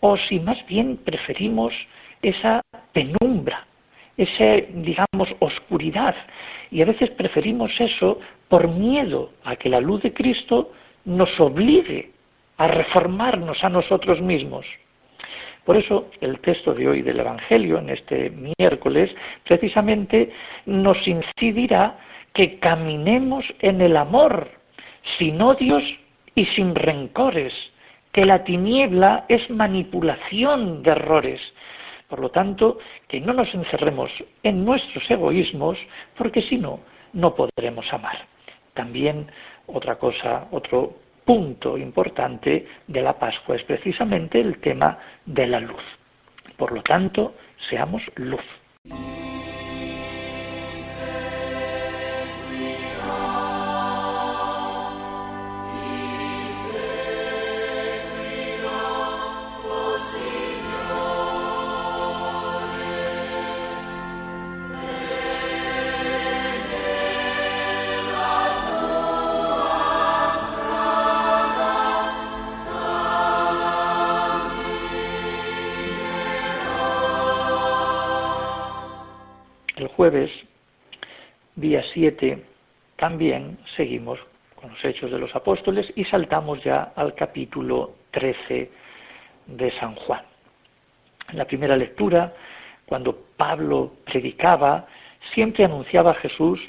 o 0.01 0.17
si 0.17 0.39
más 0.41 0.65
bien 0.67 0.99
preferimos 0.99 1.75
esa 2.21 2.61
penumbra, 2.93 3.67
esa, 4.17 4.57
digamos, 4.75 5.35
oscuridad. 5.39 6.15
Y 6.71 6.83
a 6.83 6.85
veces 6.85 7.11
preferimos 7.11 7.81
eso 7.81 8.21
por 8.49 8.69
miedo 8.69 9.33
a 9.45 9.57
que 9.57 9.69
la 9.69 9.81
luz 9.81 10.03
de 10.03 10.13
Cristo 10.13 10.73
nos 11.05 11.39
obligue 11.41 12.14
a 12.57 12.69
reformarnos 12.69 13.63
a 13.65 13.69
nosotros 13.69 14.21
mismos. 14.21 14.67
Por 15.65 15.77
eso 15.77 16.11
el 16.21 16.41
texto 16.41 16.75
de 16.75 16.87
hoy 16.87 17.03
del 17.03 17.21
Evangelio, 17.21 17.79
en 17.79 17.89
este 17.89 18.31
miércoles, 18.59 19.15
precisamente 19.45 20.31
nos 20.67 21.07
incidirá 21.09 21.99
que 22.33 22.59
caminemos 22.59 23.55
en 23.61 23.81
el 23.81 23.97
amor, 23.97 24.51
sin 25.19 25.41
odios 25.41 25.83
y 26.35 26.45
sin 26.47 26.75
rencores, 26.75 27.55
que 28.13 28.27
la 28.27 28.45
tiniebla 28.45 29.25
es 29.29 29.49
manipulación 29.49 30.83
de 30.83 30.91
errores. 30.91 31.41
Por 32.09 32.21
lo 32.21 32.31
tanto, 32.31 32.79
que 33.09 33.21
no 33.21 33.33
nos 33.33 33.55
encerremos 33.55 34.13
en 34.43 34.65
nuestros 34.65 35.11
egoísmos, 35.11 35.79
porque 36.17 36.43
si 36.43 36.59
no, 36.59 36.81
no 37.13 37.35
podremos 37.35 37.91
amar. 37.93 38.27
También 38.75 39.31
otra 39.67 39.97
cosa, 39.97 40.47
otro 40.51 41.04
punto 41.25 41.79
importante 41.79 42.67
de 42.87 43.03
la 43.03 43.19
Pascua 43.19 43.57
es 43.57 43.65
precisamente 43.65 44.41
el 44.41 44.59
tema 44.59 44.99
de 45.25 45.47
la 45.47 45.61
luz. 45.61 45.83
Por 46.57 46.73
lo 46.73 46.83
tanto, 46.83 47.35
seamos 47.69 48.03
luz. 48.17 48.45
Jueves, 80.15 80.45
día 81.57 81.83
7, 81.93 82.45
también 82.95 83.59
seguimos 83.75 84.21
con 84.55 84.71
los 84.71 84.85
hechos 84.85 85.11
de 85.11 85.19
los 85.19 85.35
apóstoles 85.35 85.93
y 85.97 86.05
saltamos 86.05 86.63
ya 86.63 86.93
al 86.95 87.17
capítulo 87.17 87.97
13 88.13 88.71
de 89.47 89.71
San 89.73 89.97
Juan. 89.97 90.23
En 91.31 91.37
la 91.37 91.47
primera 91.47 91.77
lectura, 91.77 92.33
cuando 92.87 93.25
Pablo 93.37 93.95
predicaba, 94.05 94.87
siempre 95.33 95.65
anunciaba 95.65 96.13
a 96.13 96.15
Jesús 96.15 96.61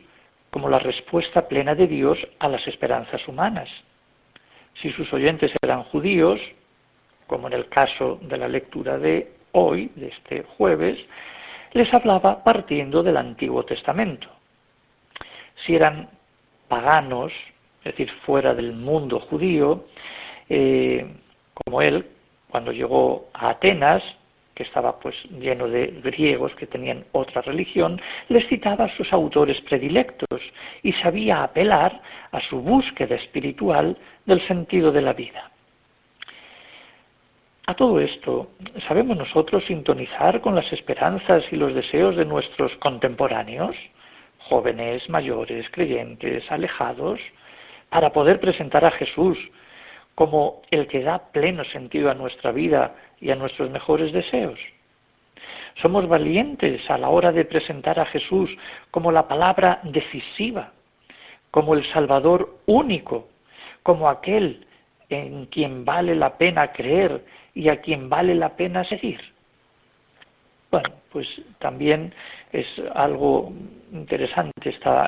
como 0.49 0.67
la 0.67 0.79
respuesta 0.79 1.47
plena 1.47 1.75
de 1.75 1.85
Dios 1.85 2.27
a 2.39 2.49
las 2.49 2.67
esperanzas 2.67 3.27
humanas. 3.27 3.69
Si 4.73 4.89
sus 4.89 5.13
oyentes 5.13 5.53
eran 5.61 5.83
judíos, 5.83 6.41
como 7.27 7.45
en 7.45 7.53
el 7.53 7.69
caso 7.69 8.17
de 8.23 8.37
la 8.37 8.47
lectura 8.47 8.97
de 8.97 9.33
hoy, 9.51 9.91
de 9.95 10.07
este 10.07 10.43
jueves, 10.57 11.05
les 11.75 11.93
hablaba 11.93 12.41
partiendo 12.41 13.03
del 13.03 13.17
Antiguo 13.17 13.65
Testamento. 13.65 14.29
Si 15.55 15.75
eran 15.75 16.09
paganos, 16.69 17.33
es 17.83 17.91
decir, 17.91 18.09
fuera 18.25 18.53
del 18.55 18.71
mundo 18.71 19.19
judío, 19.19 19.85
eh, 20.47 21.05
como 21.53 21.81
él, 21.81 22.07
cuando 22.49 22.71
llegó 22.71 23.27
a 23.33 23.49
Atenas, 23.49 24.01
que 24.53 24.63
estaba 24.63 24.97
pues 24.97 25.21
lleno 25.37 25.67
de 25.67 25.87
griegos 26.01 26.55
que 26.55 26.65
tenían 26.65 27.03
otra 27.11 27.41
religión, 27.41 28.01
les 28.29 28.47
citaba 28.47 28.85
a 28.85 28.95
sus 28.95 29.11
autores 29.11 29.59
predilectos 29.59 30.39
y 30.81 30.93
sabía 30.93 31.43
apelar 31.43 32.01
a 32.31 32.39
su 32.39 32.61
búsqueda 32.61 33.15
espiritual 33.15 33.97
del 34.25 34.39
sentido 34.47 34.93
de 34.93 35.01
la 35.01 35.11
vida. 35.11 35.51
A 37.67 37.73
todo 37.73 37.99
esto, 37.99 38.51
¿sabemos 38.87 39.17
nosotros 39.17 39.65
sintonizar 39.65 40.39
con 40.39 40.53
las 40.53 40.71
esperanzas 40.71 41.45
y 41.51 41.55
los 41.55 41.73
deseos 41.73 42.15
de 42.15 42.23
nuestros 42.23 42.75
contemporáneos, 42.75 43.75
jóvenes, 44.37 45.09
mayores, 45.09 45.67
creyentes, 45.71 46.51
alejados, 46.51 47.19
para 47.89 48.13
poder 48.13 48.39
presentar 48.39 48.85
a 48.85 48.91
Jesús 48.91 49.39
como 50.13 50.61
el 50.69 50.85
que 50.85 51.01
da 51.01 51.31
pleno 51.31 51.63
sentido 51.63 52.11
a 52.11 52.13
nuestra 52.13 52.51
vida 52.51 52.95
y 53.19 53.31
a 53.31 53.35
nuestros 53.35 53.71
mejores 53.71 54.11
deseos. 54.11 54.59
Somos 55.81 56.07
valientes 56.07 56.87
a 56.87 56.99
la 56.99 57.09
hora 57.09 57.31
de 57.31 57.45
presentar 57.45 57.99
a 57.99 58.05
Jesús 58.05 58.55
como 58.91 59.11
la 59.11 59.27
palabra 59.27 59.79
decisiva, 59.83 60.71
como 61.49 61.73
el 61.73 61.83
Salvador 61.85 62.59
único, 62.67 63.27
como 63.81 64.07
aquel 64.07 64.67
en 65.09 65.47
quien 65.47 65.83
vale 65.83 66.15
la 66.15 66.37
pena 66.37 66.71
creer 66.71 67.23
y 67.55 67.69
a 67.69 67.81
quien 67.81 68.09
vale 68.09 68.35
la 68.35 68.55
pena 68.55 68.83
seguir. 68.83 69.21
Bueno, 70.69 70.89
pues 71.09 71.41
también 71.57 72.13
es 72.51 72.67
algo 72.93 73.53
interesante 73.93 74.51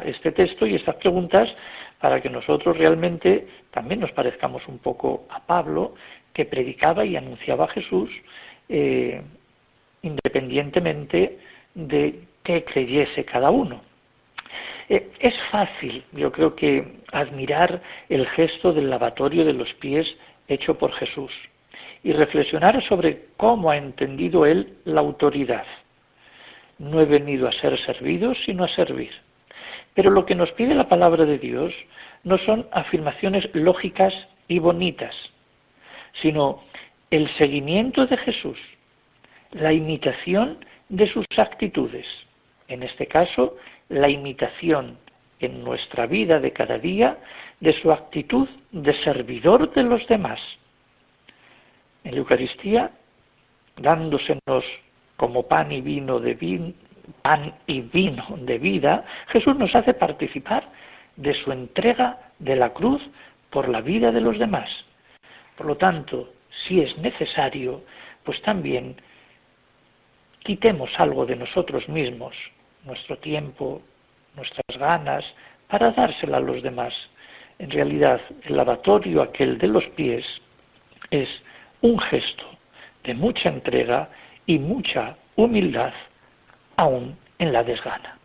este 0.06 0.32
texto 0.32 0.66
y 0.66 0.76
estas 0.76 0.96
preguntas 0.96 1.54
para 2.00 2.22
que 2.22 2.30
nosotros 2.30 2.78
realmente 2.78 3.48
también 3.70 4.00
nos 4.00 4.14
parezcamos 4.14 4.66
un 4.68 4.80
poco 4.80 5.26
a 5.30 5.46
Pablo, 5.46 5.96
que 6.32 6.46
predicaba 6.46 7.04
y 7.04 7.18
anunciaba 7.18 7.66
a 7.66 7.70
Jesús 7.70 8.10
eh, 8.70 9.22
independientemente 10.04 11.40
de 11.74 12.22
qué 12.44 12.64
creyese 12.64 13.26
cada 13.26 13.50
uno. 13.50 13.82
Eh, 14.88 15.12
es 15.20 15.36
fácil, 15.52 16.06
yo 16.14 16.32
creo 16.32 16.56
que, 16.56 17.02
admirar 17.12 17.82
el 18.08 18.26
gesto 18.28 18.72
del 18.72 18.90
lavatorio 18.90 19.44
de 19.44 19.54
los 19.54 19.74
pies 19.74 20.16
hecho 20.48 20.78
por 20.78 20.94
Jesús 20.94 21.32
y 22.08 22.14
reflexionar 22.14 22.82
sobre 22.84 23.26
cómo 23.36 23.70
ha 23.70 23.76
entendido 23.76 24.46
él 24.46 24.78
la 24.86 25.02
autoridad. 25.02 25.66
No 26.78 27.02
he 27.02 27.06
venido 27.06 27.50
a 27.50 27.52
ser 27.52 27.78
servido, 27.80 28.34
sino 28.34 28.64
a 28.64 28.70
servir. 28.70 29.12
Pero 29.94 30.10
lo 30.12 30.26
que 30.26 30.34
nos 30.34 30.54
pide 30.54 30.74
la 30.74 30.88
palabra 30.88 31.26
de 31.26 31.38
Dios 31.38 31.74
no 32.24 32.38
son 32.38 32.66
afirmaciones 32.72 33.50
lógicas 33.52 34.14
y 34.48 34.60
bonitas, 34.60 35.14
sino 36.14 36.64
el 37.12 37.28
seguimiento 37.32 38.06
de 38.08 38.16
Jesús, 38.16 38.58
la 39.52 39.74
imitación 39.74 40.64
de 40.88 41.08
sus 41.08 41.26
actitudes. 41.36 42.08
En 42.70 42.84
este 42.84 43.08
caso, 43.08 43.58
la 43.90 44.08
imitación 44.08 44.98
en 45.42 45.62
nuestra 45.62 46.08
vida 46.08 46.40
de 46.40 46.54
cada 46.54 46.80
día 46.80 47.18
de 47.60 47.74
su 47.74 47.92
actitud 47.92 48.48
de 48.72 48.94
servidor 49.04 49.74
de 49.74 49.84
los 49.84 50.08
demás. 50.08 50.40
En 52.08 52.14
la 52.14 52.20
Eucaristía, 52.20 52.92
dándosenos 53.76 54.64
como 55.18 55.46
pan 55.46 55.74
y 55.74 55.82
vino 55.82 56.22
de 56.22 56.74
pan 57.22 57.54
y 57.68 57.82
vino 57.82 58.26
de 58.38 58.58
vida, 58.60 59.04
Jesús 59.28 59.58
nos 59.58 59.76
hace 59.76 59.94
participar 59.94 60.72
de 61.18 61.34
su 61.34 61.52
entrega 61.52 62.32
de 62.40 62.56
la 62.56 62.70
cruz 62.72 63.02
por 63.50 63.68
la 63.68 63.82
vida 63.82 64.14
de 64.14 64.22
los 64.22 64.40
demás. 64.40 64.70
Por 65.58 65.66
lo 65.66 65.76
tanto, 65.76 66.32
si 66.50 66.80
es 66.80 66.98
necesario, 66.98 67.84
pues 68.24 68.42
también 68.42 68.96
quitemos 70.40 70.98
algo 70.98 71.26
de 71.26 71.36
nosotros 71.36 71.90
mismos, 71.90 72.38
nuestro 72.86 73.18
tiempo, 73.18 73.82
nuestras 74.34 74.80
ganas, 74.80 75.26
para 75.68 75.92
dársela 75.92 76.38
a 76.38 76.40
los 76.40 76.64
demás. 76.64 76.94
En 77.60 77.70
realidad, 77.70 78.22
el 78.44 78.56
lavatorio 78.56 79.22
aquel 79.22 79.58
de 79.58 79.68
los 79.68 79.86
pies 79.90 80.26
es 81.12 81.28
un 81.82 82.00
gesto 82.00 82.46
de 83.04 83.14
mucha 83.14 83.50
entrega 83.50 84.10
y 84.46 84.60
mucha 84.60 85.16
humildad, 85.36 85.94
aún 86.76 87.18
en 87.40 87.54
la 87.54 87.64
desgana. 87.64 88.17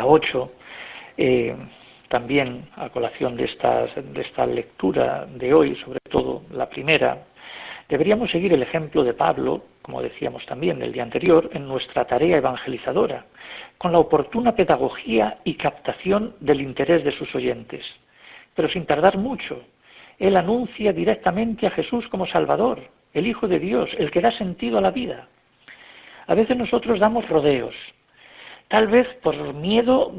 Día 0.00 0.06
8, 0.06 0.52
eh, 1.18 1.54
también 2.08 2.70
a 2.76 2.88
colación 2.88 3.36
de, 3.36 3.44
de 3.44 4.20
esta 4.22 4.46
lectura 4.46 5.26
de 5.26 5.52
hoy, 5.52 5.76
sobre 5.76 6.00
todo 6.08 6.44
la 6.52 6.70
primera, 6.70 7.26
deberíamos 7.86 8.30
seguir 8.30 8.54
el 8.54 8.62
ejemplo 8.62 9.04
de 9.04 9.12
Pablo, 9.12 9.62
como 9.82 10.00
decíamos 10.00 10.46
también 10.46 10.80
el 10.80 10.92
día 10.92 11.02
anterior, 11.02 11.50
en 11.52 11.68
nuestra 11.68 12.06
tarea 12.06 12.38
evangelizadora, 12.38 13.26
con 13.76 13.92
la 13.92 13.98
oportuna 13.98 14.54
pedagogía 14.54 15.38
y 15.44 15.54
captación 15.54 16.34
del 16.40 16.62
interés 16.62 17.04
de 17.04 17.12
sus 17.12 17.34
oyentes. 17.34 17.84
Pero 18.54 18.70
sin 18.70 18.86
tardar 18.86 19.18
mucho, 19.18 19.62
él 20.18 20.34
anuncia 20.34 20.94
directamente 20.94 21.66
a 21.66 21.70
Jesús 21.70 22.08
como 22.08 22.26
Salvador, 22.26 22.80
el 23.12 23.26
Hijo 23.26 23.46
de 23.46 23.58
Dios, 23.58 23.90
el 23.98 24.10
que 24.10 24.22
da 24.22 24.30
sentido 24.30 24.78
a 24.78 24.80
la 24.80 24.92
vida. 24.92 25.28
A 26.26 26.34
veces 26.34 26.56
nosotros 26.56 26.98
damos 26.98 27.28
rodeos, 27.28 27.74
tal 28.70 28.86
vez 28.86 29.08
por 29.20 29.52
miedo 29.52 30.12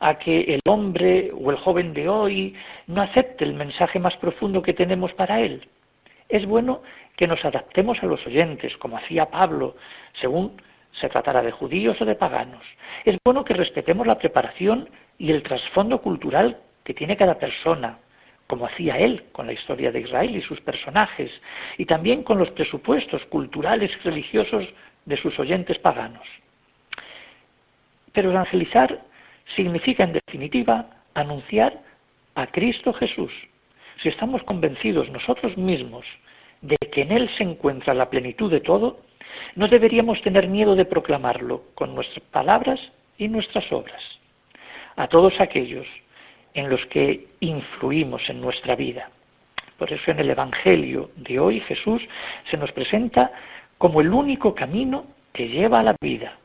a 0.00 0.18
que 0.18 0.54
el 0.54 0.60
hombre 0.66 1.30
o 1.30 1.50
el 1.50 1.58
joven 1.58 1.92
de 1.92 2.08
hoy 2.08 2.54
no 2.86 3.02
acepte 3.02 3.44
el 3.44 3.52
mensaje 3.52 4.00
más 4.00 4.16
profundo 4.16 4.62
que 4.62 4.72
tenemos 4.72 5.12
para 5.12 5.40
él. 5.40 5.68
Es 6.26 6.46
bueno 6.46 6.82
que 7.16 7.26
nos 7.26 7.44
adaptemos 7.44 8.02
a 8.02 8.06
los 8.06 8.26
oyentes, 8.26 8.78
como 8.78 8.96
hacía 8.96 9.26
Pablo, 9.26 9.76
según 10.14 10.56
se 10.90 11.10
tratara 11.10 11.42
de 11.42 11.52
judíos 11.52 12.00
o 12.00 12.06
de 12.06 12.14
paganos. 12.14 12.64
Es 13.04 13.18
bueno 13.22 13.44
que 13.44 13.52
respetemos 13.52 14.06
la 14.06 14.16
preparación 14.16 14.88
y 15.18 15.30
el 15.30 15.42
trasfondo 15.42 16.00
cultural 16.00 16.56
que 16.84 16.94
tiene 16.94 17.18
cada 17.18 17.38
persona, 17.38 17.98
como 18.46 18.64
hacía 18.64 18.96
él 18.96 19.26
con 19.32 19.46
la 19.46 19.52
historia 19.52 19.92
de 19.92 20.00
Israel 20.00 20.34
y 20.34 20.40
sus 20.40 20.62
personajes, 20.62 21.30
y 21.76 21.84
también 21.84 22.22
con 22.22 22.38
los 22.38 22.52
presupuestos 22.52 23.26
culturales 23.26 23.90
y 23.94 24.08
religiosos 24.08 24.64
de 25.04 25.16
sus 25.18 25.38
oyentes 25.38 25.78
paganos. 25.78 26.26
Pero 28.12 28.30
evangelizar 28.30 29.00
significa, 29.56 30.04
en 30.04 30.12
definitiva, 30.12 30.86
anunciar 31.14 31.80
a 32.34 32.46
Cristo 32.46 32.92
Jesús. 32.92 33.32
Si 34.02 34.08
estamos 34.08 34.42
convencidos 34.42 35.10
nosotros 35.10 35.56
mismos 35.56 36.06
de 36.60 36.76
que 36.76 37.02
en 37.02 37.12
Él 37.12 37.30
se 37.36 37.44
encuentra 37.44 37.94
la 37.94 38.08
plenitud 38.08 38.50
de 38.50 38.60
todo, 38.60 39.00
no 39.54 39.68
deberíamos 39.68 40.20
tener 40.22 40.48
miedo 40.48 40.74
de 40.74 40.84
proclamarlo 40.84 41.64
con 41.74 41.94
nuestras 41.94 42.24
palabras 42.30 42.92
y 43.18 43.28
nuestras 43.28 43.70
obras. 43.72 44.02
A 44.96 45.08
todos 45.08 45.40
aquellos 45.40 45.86
en 46.54 46.68
los 46.68 46.84
que 46.86 47.28
influimos 47.40 48.28
en 48.28 48.40
nuestra 48.40 48.76
vida. 48.76 49.10
Por 49.78 49.92
eso 49.92 50.10
en 50.10 50.20
el 50.20 50.30
Evangelio 50.30 51.10
de 51.16 51.40
hoy 51.40 51.60
Jesús 51.60 52.06
se 52.50 52.56
nos 52.56 52.72
presenta 52.72 53.32
como 53.78 54.00
el 54.00 54.12
único 54.12 54.54
camino 54.54 55.06
que 55.32 55.48
lleva 55.48 55.80
a 55.80 55.82
la 55.82 55.96
vida, 56.00 56.38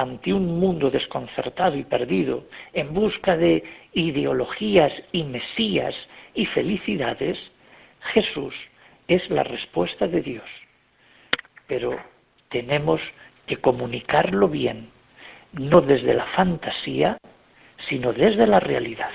ante 0.00 0.32
un 0.32 0.58
mundo 0.58 0.90
desconcertado 0.90 1.76
y 1.76 1.84
perdido, 1.84 2.44
en 2.72 2.94
busca 2.94 3.36
de 3.36 3.62
ideologías 3.92 4.92
y 5.12 5.24
mesías 5.24 5.94
y 6.34 6.46
felicidades, 6.46 7.38
Jesús 8.12 8.54
es 9.08 9.28
la 9.28 9.42
respuesta 9.42 10.08
de 10.08 10.22
Dios. 10.22 10.48
Pero 11.66 11.98
tenemos 12.48 13.00
que 13.46 13.58
comunicarlo 13.58 14.48
bien, 14.48 14.88
no 15.52 15.80
desde 15.82 16.14
la 16.14 16.26
fantasía, 16.26 17.18
sino 17.88 18.12
desde 18.12 18.46
la 18.46 18.60
realidad. 18.60 19.10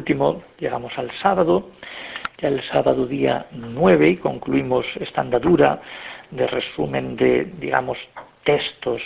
Último, 0.00 0.42
llegamos 0.58 0.96
al 0.98 1.10
sábado, 1.10 1.72
ya 2.38 2.48
el 2.48 2.62
sábado 2.62 3.06
día 3.06 3.46
9 3.52 4.08
y 4.08 4.16
concluimos 4.16 4.86
esta 4.98 5.20
andadura 5.20 5.82
de 6.30 6.46
resumen 6.46 7.16
de, 7.16 7.44
digamos, 7.44 7.98
textos 8.42 9.02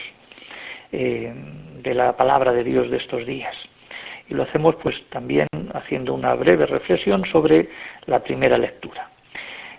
eh, 0.93 1.35
de 1.83 1.95
la 1.95 2.17
palabra 2.17 2.53
de 2.53 2.63
Dios 2.63 2.89
de 2.91 2.99
estos 2.99 3.27
días. 3.27 3.57
Y 4.29 4.35
lo 4.35 4.45
hacemos 4.45 4.77
pues 4.77 5.03
también 5.11 5.49
haciendo 5.73 6.15
una 6.15 6.33
breve 6.35 6.65
reflexión 6.65 7.25
sobre 7.25 7.71
la 8.07 8.21
primera 8.21 8.57
lectura. 8.57 9.11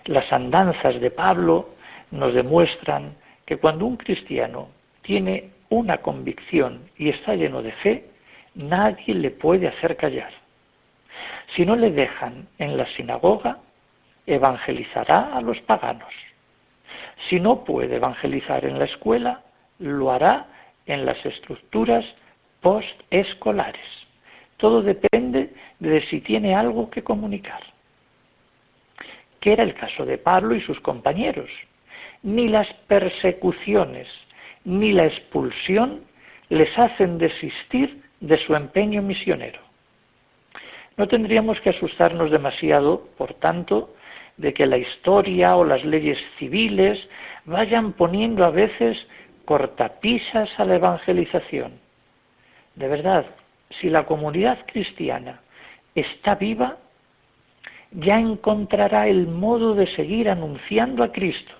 Las 0.04 0.30
andanzas 0.30 1.00
de 1.00 1.10
Pablo 1.10 1.70
nos 2.10 2.34
demuestran 2.34 3.16
que 3.46 3.56
cuando 3.56 3.86
un 3.86 3.96
cristiano 3.96 4.68
tiene 5.00 5.52
una 5.70 5.96
convicción 5.96 6.90
y 6.98 7.08
está 7.08 7.34
lleno 7.34 7.62
de 7.62 7.72
fe, 7.72 8.04
nadie 8.54 9.14
le 9.14 9.30
puede 9.30 9.66
hacer 9.66 9.96
callar. 9.96 10.45
Si 11.54 11.64
no 11.64 11.76
le 11.76 11.90
dejan 11.90 12.48
en 12.58 12.76
la 12.76 12.86
sinagoga, 12.86 13.58
evangelizará 14.26 15.36
a 15.36 15.40
los 15.40 15.60
paganos. 15.60 16.12
Si 17.28 17.40
no 17.40 17.64
puede 17.64 17.96
evangelizar 17.96 18.64
en 18.64 18.78
la 18.78 18.84
escuela, 18.84 19.42
lo 19.78 20.10
hará 20.10 20.46
en 20.86 21.04
las 21.04 21.24
estructuras 21.24 22.04
postescolares. 22.60 24.06
Todo 24.56 24.82
depende 24.82 25.52
de 25.78 26.02
si 26.02 26.20
tiene 26.20 26.54
algo 26.54 26.90
que 26.90 27.02
comunicar. 27.02 27.60
Que 29.40 29.52
era 29.52 29.62
el 29.62 29.74
caso 29.74 30.04
de 30.04 30.18
Pablo 30.18 30.54
y 30.54 30.60
sus 30.60 30.80
compañeros. 30.80 31.50
Ni 32.22 32.48
las 32.48 32.72
persecuciones 32.88 34.08
ni 34.64 34.92
la 34.92 35.06
expulsión 35.06 36.04
les 36.48 36.76
hacen 36.78 37.18
desistir 37.18 38.02
de 38.20 38.36
su 38.38 38.54
empeño 38.54 39.02
misionero. 39.02 39.65
No 40.96 41.08
tendríamos 41.08 41.60
que 41.60 41.70
asustarnos 41.70 42.30
demasiado, 42.30 43.08
por 43.18 43.34
tanto, 43.34 43.94
de 44.36 44.52
que 44.54 44.66
la 44.66 44.78
historia 44.78 45.56
o 45.56 45.64
las 45.64 45.84
leyes 45.84 46.18
civiles 46.38 47.08
vayan 47.44 47.92
poniendo 47.92 48.44
a 48.44 48.50
veces 48.50 49.06
cortapisas 49.44 50.58
a 50.58 50.64
la 50.64 50.76
evangelización. 50.76 51.78
De 52.74 52.88
verdad, 52.88 53.26
si 53.70 53.88
la 53.88 54.04
comunidad 54.04 54.66
cristiana 54.66 55.40
está 55.94 56.34
viva, 56.34 56.76
ya 57.90 58.18
encontrará 58.18 59.08
el 59.08 59.26
modo 59.26 59.74
de 59.74 59.86
seguir 59.86 60.28
anunciando 60.28 61.02
a 61.02 61.12
Cristo. 61.12 61.54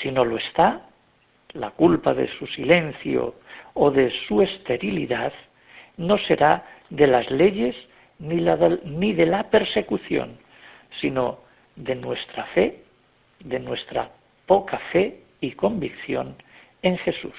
Si 0.00 0.10
no 0.10 0.24
lo 0.24 0.38
está, 0.38 0.88
la 1.52 1.70
culpa 1.70 2.14
de 2.14 2.28
su 2.28 2.46
silencio 2.46 3.34
o 3.74 3.90
de 3.90 4.10
su 4.10 4.42
esterilidad 4.42 5.32
no 5.96 6.18
será 6.18 6.64
de 6.90 7.06
las 7.06 7.30
leyes 7.30 7.76
ni, 8.18 9.12
de 9.12 9.26
la 9.26 9.50
persecución, 9.50 10.38
sino 11.00 11.40
de 11.76 11.94
nuestra 11.96 12.44
fe, 12.46 12.84
de 13.40 13.58
nuestra 13.58 14.10
poca 14.46 14.78
fe 14.92 15.22
y 15.40 15.52
convicción 15.52 16.36
en 16.82 16.96
Jesús. 16.98 17.34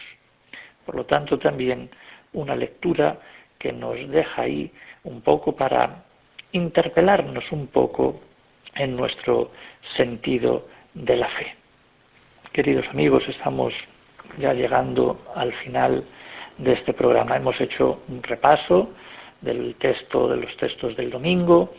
Por 0.86 0.96
lo 0.96 1.06
tanto, 1.06 1.40
también 1.40 1.90
una 2.34 2.56
lectura 2.56 3.20
que 3.58 3.72
nos 3.72 4.08
deja 4.10 4.44
ahí 4.44 4.72
un 5.04 5.22
poco 5.22 5.56
para 5.56 6.04
interpelarnos 6.52 7.52
un 7.52 7.68
poco 7.68 8.22
en 8.76 8.96
nuestro 8.96 9.52
sentido 9.96 10.68
de 10.94 11.16
la 11.16 11.28
fe. 11.30 11.56
Queridos 12.52 12.88
amigos, 12.90 13.28
estamos 13.28 13.74
ya 14.38 14.54
llegando 14.54 15.20
al 15.36 15.54
final 15.54 16.06
de 16.58 16.74
este 16.74 16.94
programa. 16.94 17.36
Hemos 17.36 17.60
hecho 17.60 18.02
un 18.08 18.22
repaso 18.24 18.92
del 19.46 19.76
texto, 19.76 20.28
de 20.28 20.38
los 20.38 20.58
textos 20.58 20.98
del 20.98 21.10
domingo. 21.10 21.74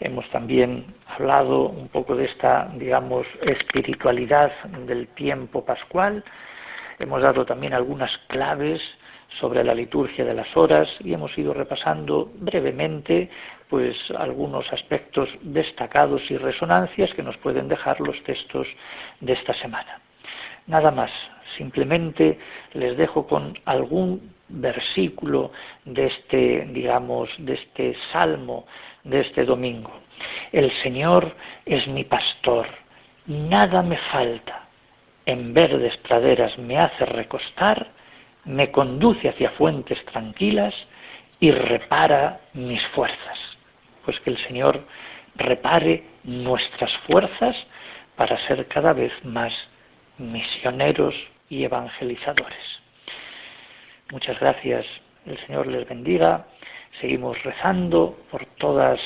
Hemos 0.00 0.28
también 0.30 0.94
hablado 1.06 1.68
un 1.68 1.88
poco 1.88 2.14
de 2.14 2.26
esta, 2.26 2.70
digamos, 2.74 3.26
espiritualidad 3.42 4.52
del 4.86 5.08
tiempo 5.08 5.64
pascual. 5.64 6.24
Hemos 6.98 7.20
dado 7.20 7.44
también 7.44 7.74
algunas 7.74 8.16
claves 8.28 8.80
sobre 9.40 9.62
la 9.62 9.74
liturgia 9.74 10.24
de 10.24 10.34
las 10.34 10.56
horas 10.56 10.88
y 11.00 11.12
hemos 11.12 11.36
ido 11.36 11.52
repasando 11.52 12.30
brevemente 12.36 13.28
pues 13.68 13.96
algunos 14.16 14.72
aspectos 14.72 15.28
destacados 15.42 16.30
y 16.30 16.38
resonancias 16.38 17.12
que 17.12 17.22
nos 17.22 17.36
pueden 17.36 17.68
dejar 17.68 18.00
los 18.00 18.22
textos 18.22 18.66
de 19.20 19.34
esta 19.34 19.52
semana. 19.52 20.00
Nada 20.66 20.90
más, 20.90 21.10
simplemente 21.56 22.38
les 22.72 22.96
dejo 22.96 23.26
con 23.26 23.58
algún 23.64 24.32
versículo 24.48 25.52
de 25.84 26.06
este, 26.06 26.66
digamos, 26.70 27.30
de 27.38 27.54
este 27.54 27.96
salmo 28.12 28.66
de 29.04 29.20
este 29.20 29.44
domingo. 29.44 29.92
El 30.52 30.70
Señor 30.82 31.34
es 31.64 31.86
mi 31.88 32.04
pastor, 32.04 32.66
nada 33.26 33.82
me 33.82 33.96
falta. 33.96 34.66
En 35.26 35.52
verdes 35.52 35.96
praderas 35.98 36.58
me 36.58 36.78
hace 36.78 37.04
recostar, 37.04 37.88
me 38.44 38.70
conduce 38.70 39.28
hacia 39.28 39.50
fuentes 39.50 40.02
tranquilas 40.06 40.74
y 41.38 41.50
repara 41.50 42.40
mis 42.54 42.84
fuerzas. 42.88 43.38
Pues 44.04 44.18
que 44.20 44.30
el 44.30 44.38
Señor 44.38 44.82
repare 45.34 46.04
nuestras 46.24 46.96
fuerzas 47.06 47.56
para 48.16 48.38
ser 48.46 48.66
cada 48.66 48.92
vez 48.92 49.12
más 49.24 49.52
misioneros 50.16 51.14
y 51.48 51.64
evangelizadores. 51.64 52.80
Muchas 54.10 54.40
gracias, 54.40 54.86
el 55.26 55.36
Señor 55.40 55.66
les 55.66 55.86
bendiga. 55.86 56.46
Seguimos 56.98 57.42
rezando 57.42 58.18
por 58.30 58.46
todas 58.56 58.98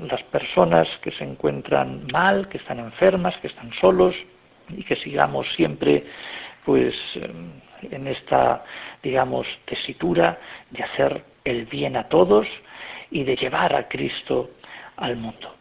las 0.00 0.22
personas 0.24 0.88
que 1.02 1.10
se 1.10 1.24
encuentran 1.24 2.06
mal, 2.12 2.48
que 2.48 2.58
están 2.58 2.78
enfermas, 2.78 3.36
que 3.38 3.48
están 3.48 3.72
solos 3.72 4.14
y 4.68 4.84
que 4.84 4.94
sigamos 4.94 5.52
siempre 5.54 6.04
pues 6.64 6.94
en 7.82 8.06
esta 8.06 8.64
digamos 9.02 9.48
tesitura 9.64 10.38
de 10.70 10.84
hacer 10.84 11.24
el 11.42 11.66
bien 11.66 11.96
a 11.96 12.08
todos 12.08 12.46
y 13.10 13.24
de 13.24 13.34
llevar 13.34 13.74
a 13.74 13.88
Cristo 13.88 14.50
al 14.96 15.16
mundo. 15.16 15.52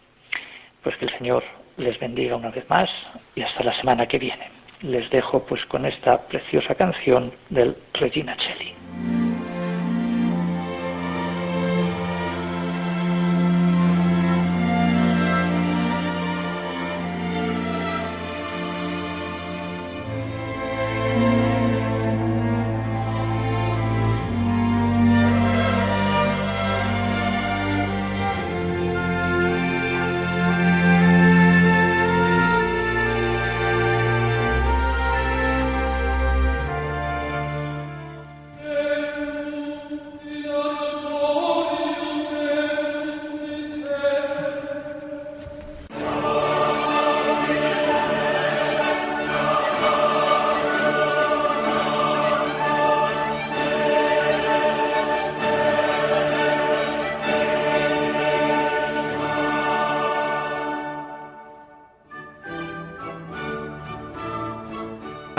Pues 0.84 0.96
que 0.98 1.06
el 1.06 1.18
Señor 1.18 1.44
les 1.78 2.00
bendiga 2.00 2.36
una 2.36 2.52
vez 2.52 2.70
más 2.70 2.92
y 3.34 3.42
hasta 3.42 3.64
la 3.64 3.74
semana 3.74 4.08
que 4.08 4.20
viene 4.20 4.64
les 4.84 5.10
dejo 5.10 5.44
pues 5.46 5.66
con 5.66 5.86
esta 5.86 6.28
preciosa 6.28 6.76
canción 6.76 7.34
del 7.50 7.76
Regina 7.94 8.36
Celli. 8.36 8.83